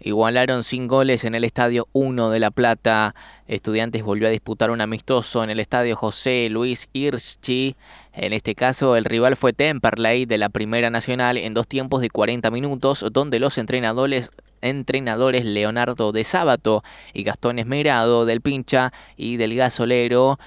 igualaron 0.00 0.62
sin 0.62 0.86
goles 0.86 1.24
en 1.24 1.34
el 1.34 1.44
Estadio 1.44 1.88
1 1.92 2.30
de 2.30 2.40
La 2.40 2.50
Plata. 2.50 3.14
Estudiantes 3.46 4.02
volvió 4.02 4.28
a 4.28 4.30
disputar 4.30 4.70
un 4.70 4.80
amistoso 4.80 5.42
en 5.42 5.50
el 5.50 5.60
Estadio 5.60 5.96
José 5.96 6.48
Luis 6.50 6.88
Hirschi. 6.92 7.76
En 8.12 8.32
este 8.32 8.54
caso, 8.54 8.96
el 8.96 9.04
rival 9.04 9.36
fue 9.36 9.52
Temperley 9.52 10.26
de 10.26 10.38
la 10.38 10.48
Primera 10.48 10.90
Nacional 10.90 11.36
en 11.38 11.54
dos 11.54 11.66
tiempos 11.66 12.00
de 12.00 12.10
40 12.10 12.50
minutos, 12.50 13.04
donde 13.12 13.38
los 13.38 13.58
entrenadores 13.58 14.30
entrenadores 14.62 15.44
Leonardo 15.44 16.12
de 16.12 16.24
Sábato 16.24 16.82
y 17.12 17.22
Gastón 17.22 17.58
Esmerado 17.58 18.24
del 18.24 18.40
Pincha 18.40 18.92
y 19.16 19.36
del 19.36 19.54
Gasolero, 19.54 20.38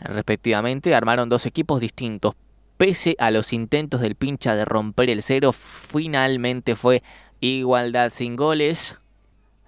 respectivamente, 0.00 0.94
armaron 0.94 1.28
dos 1.28 1.46
equipos 1.46 1.80
distintos. 1.80 2.34
Pese 2.76 3.16
a 3.18 3.30
los 3.30 3.54
intentos 3.54 4.02
del 4.02 4.16
Pincha 4.16 4.54
de 4.54 4.66
romper 4.66 5.08
el 5.08 5.22
cero, 5.22 5.52
finalmente 5.54 6.76
fue 6.76 7.02
igualdad 7.40 8.10
sin 8.10 8.36
goles. 8.36 8.96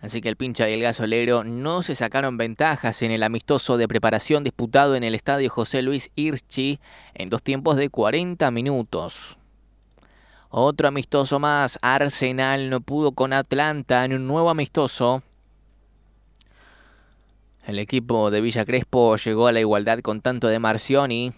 Así 0.00 0.20
que 0.20 0.28
el 0.28 0.36
pincha 0.36 0.68
y 0.68 0.74
el 0.74 0.82
gasolero 0.82 1.42
no 1.42 1.82
se 1.82 1.94
sacaron 1.94 2.36
ventajas 2.36 3.02
en 3.02 3.10
el 3.10 3.22
amistoso 3.24 3.76
de 3.76 3.88
preparación 3.88 4.44
disputado 4.44 4.94
en 4.94 5.02
el 5.02 5.14
estadio 5.14 5.50
José 5.50 5.82
Luis 5.82 6.10
Irchi 6.14 6.78
en 7.14 7.30
dos 7.30 7.42
tiempos 7.42 7.76
de 7.76 7.90
40 7.90 8.50
minutos. 8.52 9.38
Otro 10.50 10.88
amistoso 10.88 11.38
más, 11.38 11.78
Arsenal 11.82 12.70
no 12.70 12.80
pudo 12.80 13.12
con 13.12 13.32
Atlanta 13.32 14.04
en 14.04 14.14
un 14.14 14.26
nuevo 14.26 14.50
amistoso. 14.50 15.22
El 17.66 17.78
equipo 17.78 18.30
de 18.30 18.40
Villa 18.40 18.64
Crespo 18.64 19.16
llegó 19.16 19.48
a 19.48 19.52
la 19.52 19.60
igualdad 19.60 19.98
con 19.98 20.22
tanto 20.22 20.48
de 20.48 20.58
Marcioni. 20.58 21.32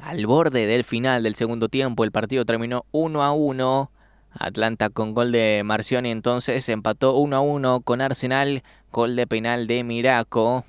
Al 0.00 0.26
borde 0.26 0.66
del 0.66 0.82
final 0.82 1.22
del 1.22 1.36
segundo 1.36 1.68
tiempo, 1.68 2.02
el 2.02 2.10
partido 2.10 2.44
terminó 2.44 2.86
1 2.90 3.22
a 3.22 3.32
1. 3.32 3.90
Atlanta 4.38 4.88
con 4.88 5.14
gol 5.14 5.32
de 5.32 5.62
Marcioni 5.64 6.10
entonces 6.10 6.68
empató 6.68 7.16
1 7.16 7.36
a 7.36 7.40
1 7.40 7.80
con 7.80 8.00
Arsenal, 8.00 8.62
gol 8.92 9.16
de 9.16 9.26
penal 9.26 9.66
de 9.66 9.84
Miraco. 9.84 10.64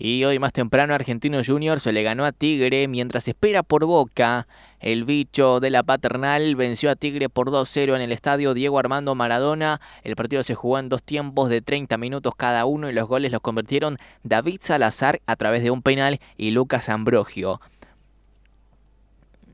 Y 0.00 0.22
hoy 0.22 0.38
más 0.38 0.52
temprano 0.52 0.94
Argentino 0.94 1.40
Junior 1.44 1.80
se 1.80 1.92
le 1.92 2.04
ganó 2.04 2.24
a 2.24 2.30
Tigre 2.30 2.86
mientras 2.86 3.26
espera 3.26 3.64
por 3.64 3.84
Boca. 3.84 4.46
El 4.78 5.02
bicho 5.04 5.58
de 5.58 5.70
la 5.70 5.82
paternal 5.82 6.54
venció 6.54 6.92
a 6.92 6.94
Tigre 6.94 7.28
por 7.28 7.50
2-0 7.50 7.96
en 7.96 8.02
el 8.02 8.12
estadio 8.12 8.54
Diego 8.54 8.78
Armando 8.78 9.16
Maradona. 9.16 9.80
El 10.04 10.14
partido 10.14 10.44
se 10.44 10.54
jugó 10.54 10.78
en 10.78 10.88
dos 10.88 11.02
tiempos 11.02 11.50
de 11.50 11.62
30 11.62 11.96
minutos 11.98 12.36
cada 12.36 12.64
uno 12.64 12.88
y 12.88 12.92
los 12.92 13.08
goles 13.08 13.32
los 13.32 13.40
convirtieron 13.40 13.98
David 14.22 14.60
Salazar 14.62 15.20
a 15.26 15.34
través 15.34 15.64
de 15.64 15.72
un 15.72 15.82
penal 15.82 16.20
y 16.36 16.52
Lucas 16.52 16.88
Ambrogio. 16.88 17.60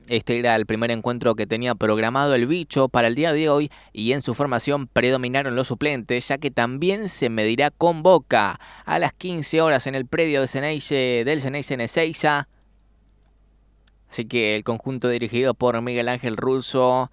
Este 0.07 0.37
era 0.37 0.55
el 0.55 0.67
primer 0.67 0.91
encuentro 0.91 1.33
que 1.33 1.47
tenía 1.47 1.73
programado 1.73 2.35
el 2.35 2.45
bicho 2.45 2.89
para 2.89 3.07
el 3.07 3.15
día 3.15 3.33
de 3.33 3.49
hoy 3.49 3.71
y 3.91 4.11
en 4.11 4.21
su 4.21 4.35
formación 4.35 4.87
predominaron 4.87 5.55
los 5.55 5.67
suplentes, 5.67 6.27
ya 6.27 6.37
que 6.37 6.51
también 6.51 7.09
se 7.09 7.29
medirá 7.29 7.71
con 7.71 8.03
Boca 8.03 8.59
a 8.85 8.99
las 8.99 9.13
15 9.13 9.61
horas 9.61 9.87
en 9.87 9.95
el 9.95 10.05
predio 10.05 10.41
de 10.41 10.47
Ceneice, 10.47 11.23
del 11.25 11.41
Ceneice 11.41 11.75
Neseiza. 11.75 12.47
Así 14.07 14.25
que 14.25 14.55
el 14.55 14.63
conjunto 14.63 15.09
dirigido 15.09 15.55
por 15.55 15.81
Miguel 15.81 16.07
Ángel 16.07 16.37
Russo, 16.37 17.09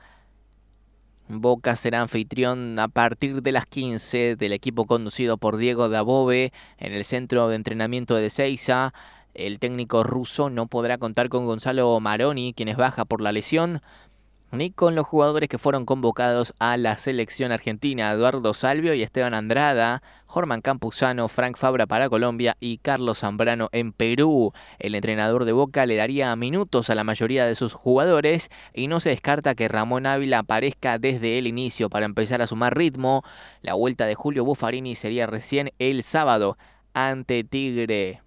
Boca 1.28 1.76
será 1.76 2.02
anfitrión 2.02 2.78
a 2.78 2.88
partir 2.88 3.42
de 3.42 3.52
las 3.52 3.64
15 3.64 4.37
del 4.37 4.52
equipo 4.52 4.85
conducido 4.85 5.38
por 5.38 5.57
Diego 5.57 5.88
Dabove 5.88 6.52
en 6.76 6.92
el 6.92 7.07
centro 7.07 7.48
de 7.48 7.57
entrenamiento 7.57 8.16
de 8.16 8.28
Seiza. 8.28 8.92
El 9.35 9.59
técnico 9.59 10.05
ruso 10.05 10.51
no 10.51 10.66
podrá 10.66 10.99
contar 10.99 11.29
con 11.29 11.47
Gonzalo 11.47 11.99
Maroni, 12.01 12.53
quien 12.55 12.68
es 12.68 12.77
baja 12.77 13.05
por 13.05 13.21
la 13.21 13.33
lesión, 13.33 13.81
ni 14.53 14.71
con 14.71 14.95
los 14.95 15.07
jugadores 15.07 15.49
que 15.49 15.57
fueron 15.57 15.87
convocados 15.87 16.53
a 16.59 16.77
la 16.77 16.99
selección 16.99 17.53
argentina, 17.53 18.12
Eduardo 18.12 18.53
Salvio 18.53 18.92
y 18.92 19.03
Esteban 19.03 19.33
Andrada, 19.33 20.03
Jorman 20.27 20.61
Campuzano, 20.61 21.29
Frank 21.29 21.57
Fabra 21.57 21.87
para 21.87 22.11
Colombia 22.11 22.59
y 22.61 22.77
Carlos 22.77 23.21
Zambrano 23.21 23.71
en 23.73 23.92
Perú. 23.92 24.53
El 24.79 24.95
entrenador 24.95 25.47
de 25.47 25.53
Boca 25.53 25.87
le 25.87 25.97
daría 25.97 26.37
minutos 26.37 26.90
a 26.90 26.95
la 26.95 27.03
mayoría 27.03 27.47
de 27.47 27.55
sus 27.55 27.73
jugadores 27.73 28.51
y 28.75 28.88
no 28.88 29.01
se 29.01 29.09
descarta 29.09 29.55
que 29.55 29.68
Ramón 29.68 30.05
Ávila 30.05 30.40
aparezca 30.40 30.99
desde 30.99 31.38
el 31.38 31.47
inicio 31.47 31.88
para 31.88 32.05
empezar 32.05 32.42
a 32.42 32.47
sumar 32.47 32.77
ritmo. 32.77 33.23
La 33.62 33.73
vuelta 33.73 34.05
de 34.05 34.14
Julio 34.14 34.45
Buffarini 34.45 34.95
sería 34.95 35.27
recién 35.27 35.73
el 35.79 36.03
sábado 36.03 36.59
ante 36.92 37.42
Tigre 37.42 38.21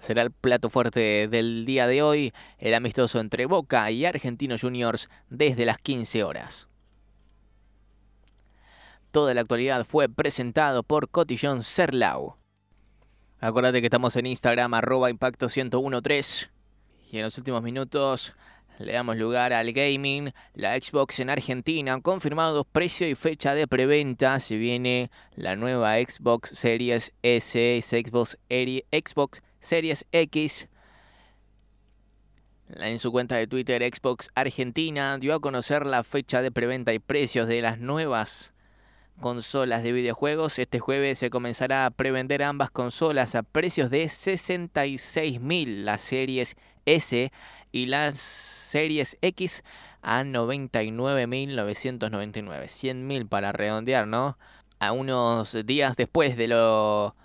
será 0.00 0.22
el 0.22 0.30
plato 0.30 0.70
fuerte 0.70 1.28
del 1.28 1.64
día 1.64 1.86
de 1.86 2.02
hoy, 2.02 2.32
el 2.58 2.74
amistoso 2.74 3.20
entre 3.20 3.46
Boca 3.46 3.90
y 3.90 4.04
Argentinos 4.04 4.60
Juniors 4.62 5.08
desde 5.28 5.64
las 5.64 5.78
15 5.78 6.24
horas. 6.24 6.68
Toda 9.10 9.34
la 9.34 9.40
actualidad 9.40 9.84
fue 9.84 10.08
presentado 10.08 10.82
por 10.82 11.08
Cotillón 11.08 11.62
Serlau. 11.62 12.36
Acuérdate 13.40 13.80
que 13.80 13.86
estamos 13.86 14.16
en 14.16 14.26
Instagram 14.26 14.74
arroba 14.74 15.10
impacto 15.10 15.46
1013 15.46 16.50
y 17.10 17.16
en 17.16 17.22
los 17.22 17.38
últimos 17.38 17.62
minutos 17.62 18.34
le 18.78 18.92
damos 18.92 19.16
lugar 19.16 19.52
al 19.52 19.72
gaming, 19.72 20.32
la 20.54 20.78
Xbox 20.78 21.18
en 21.18 21.30
Argentina, 21.30 22.00
confirmados 22.00 22.64
precio 22.70 23.08
y 23.08 23.16
fecha 23.16 23.54
de 23.54 23.66
preventa. 23.66 24.38
Se 24.38 24.56
viene 24.56 25.10
la 25.34 25.56
nueva 25.56 25.96
Xbox 25.96 26.50
Series 26.50 27.12
S, 27.22 27.80
Xbox, 27.82 28.38
Xbox 28.48 29.42
Series 29.60 30.04
X. 30.12 30.68
En 32.68 32.98
su 32.98 33.10
cuenta 33.10 33.36
de 33.36 33.46
Twitter, 33.46 33.82
Xbox 33.82 34.28
Argentina 34.34 35.16
dio 35.18 35.34
a 35.34 35.40
conocer 35.40 35.86
la 35.86 36.04
fecha 36.04 36.42
de 36.42 36.52
preventa 36.52 36.92
y 36.92 36.98
precios 36.98 37.48
de 37.48 37.62
las 37.62 37.78
nuevas 37.78 38.52
consolas 39.20 39.82
de 39.82 39.92
videojuegos. 39.92 40.58
Este 40.58 40.78
jueves 40.78 41.18
se 41.18 41.30
comenzará 41.30 41.86
a 41.86 41.90
prevender 41.90 42.42
ambas 42.42 42.70
consolas 42.70 43.34
a 43.34 43.42
precios 43.42 43.88
de 43.90 44.04
66.000 44.04 45.84
las 45.84 46.02
series 46.02 46.56
S 46.84 47.32
y 47.72 47.86
las 47.86 48.18
series 48.18 49.16
X 49.22 49.64
a 50.02 50.22
99.999. 50.22 52.64
100.000 52.64 53.28
para 53.28 53.52
redondear, 53.52 54.06
¿no? 54.06 54.36
A 54.78 54.92
unos 54.92 55.56
días 55.66 55.96
después 55.96 56.36
de 56.36 56.48
lo 56.48 57.16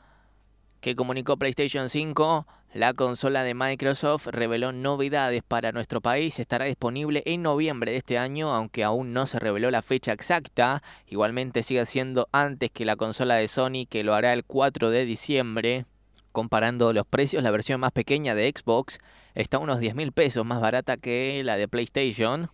que 0.83 0.97
comunicó 0.97 1.37
PlayStation 1.37 1.89
5, 1.89 2.45
la 2.73 2.93
consola 2.93 3.43
de 3.43 3.53
Microsoft 3.53 4.27
reveló 4.27 4.73
novedades 4.73 5.41
para 5.41 5.71
nuestro 5.71 6.01
país. 6.01 6.39
Estará 6.39 6.65
disponible 6.65 7.23
en 7.25 7.41
noviembre 7.41 7.93
de 7.93 7.99
este 7.99 8.17
año, 8.17 8.53
aunque 8.53 8.83
aún 8.83 9.13
no 9.13 9.25
se 9.25 9.39
reveló 9.39 9.71
la 9.71 9.81
fecha 9.81 10.11
exacta. 10.11 10.83
Igualmente 11.07 11.63
sigue 11.63 11.85
siendo 11.85 12.27
antes 12.33 12.69
que 12.69 12.83
la 12.83 12.97
consola 12.97 13.35
de 13.35 13.47
Sony, 13.47 13.85
que 13.89 14.03
lo 14.03 14.13
hará 14.13 14.33
el 14.33 14.43
4 14.43 14.89
de 14.89 15.05
diciembre. 15.05 15.85
Comparando 16.33 16.91
los 16.91 17.07
precios, 17.07 17.43
la 17.43 17.51
versión 17.51 17.79
más 17.79 17.93
pequeña 17.93 18.35
de 18.35 18.51
Xbox 18.53 18.99
está 19.35 19.59
unos 19.59 19.79
10 19.79 19.95
mil 19.95 20.11
pesos 20.11 20.45
más 20.45 20.59
barata 20.59 20.97
que 20.97 21.43
la 21.45 21.55
de 21.55 21.69
PlayStation. 21.69 22.49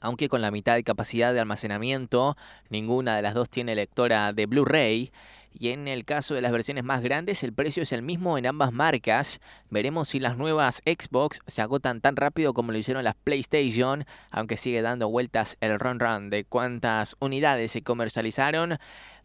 Aunque 0.00 0.28
con 0.28 0.40
la 0.40 0.50
mitad 0.50 0.76
de 0.76 0.84
capacidad 0.84 1.34
de 1.34 1.40
almacenamiento, 1.40 2.36
ninguna 2.68 3.16
de 3.16 3.22
las 3.22 3.34
dos 3.34 3.50
tiene 3.50 3.74
lectora 3.74 4.32
de 4.32 4.46
Blu-ray. 4.46 5.10
Y 5.52 5.70
en 5.70 5.88
el 5.88 6.04
caso 6.04 6.34
de 6.34 6.42
las 6.42 6.52
versiones 6.52 6.84
más 6.84 7.02
grandes, 7.02 7.42
el 7.42 7.52
precio 7.52 7.82
es 7.82 7.92
el 7.92 8.02
mismo 8.02 8.38
en 8.38 8.46
ambas 8.46 8.72
marcas. 8.72 9.40
Veremos 9.68 10.08
si 10.08 10.20
las 10.20 10.36
nuevas 10.36 10.80
Xbox 10.86 11.40
se 11.46 11.60
agotan 11.60 12.00
tan 12.00 12.16
rápido 12.16 12.54
como 12.54 12.72
lo 12.72 12.78
hicieron 12.78 13.04
las 13.04 13.16
PlayStation, 13.16 14.04
aunque 14.30 14.56
sigue 14.56 14.80
dando 14.80 15.08
vueltas 15.08 15.56
el 15.60 15.78
run 15.78 15.98
run 15.98 16.30
de 16.30 16.44
cuántas 16.44 17.16
unidades 17.18 17.72
se 17.72 17.82
comercializaron. 17.82 18.78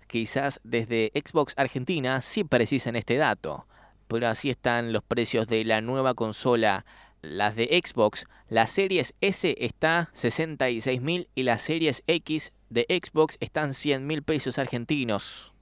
Quizás 0.07 0.59
desde 0.63 1.11
Xbox 1.13 1.53
Argentina 1.57 2.21
sí 2.21 2.43
precisen 2.43 2.95
este 2.95 3.17
dato. 3.17 3.67
Pero 4.07 4.27
así 4.27 4.49
están 4.49 4.93
los 4.93 5.03
precios 5.03 5.47
de 5.47 5.63
la 5.63 5.81
nueva 5.81 6.13
consola. 6.13 6.85
Las 7.21 7.55
de 7.55 7.81
Xbox, 7.83 8.25
la 8.49 8.67
Series 8.67 9.15
S 9.21 9.55
está 9.59 10.11
66.000 10.15 11.27
y 11.33 11.43
las 11.43 11.63
Series 11.63 12.03
X 12.05 12.51
de 12.69 12.85
Xbox 12.87 13.37
están 13.39 13.71
100.000 13.71 14.23
pesos 14.23 14.59
argentinos. 14.59 15.54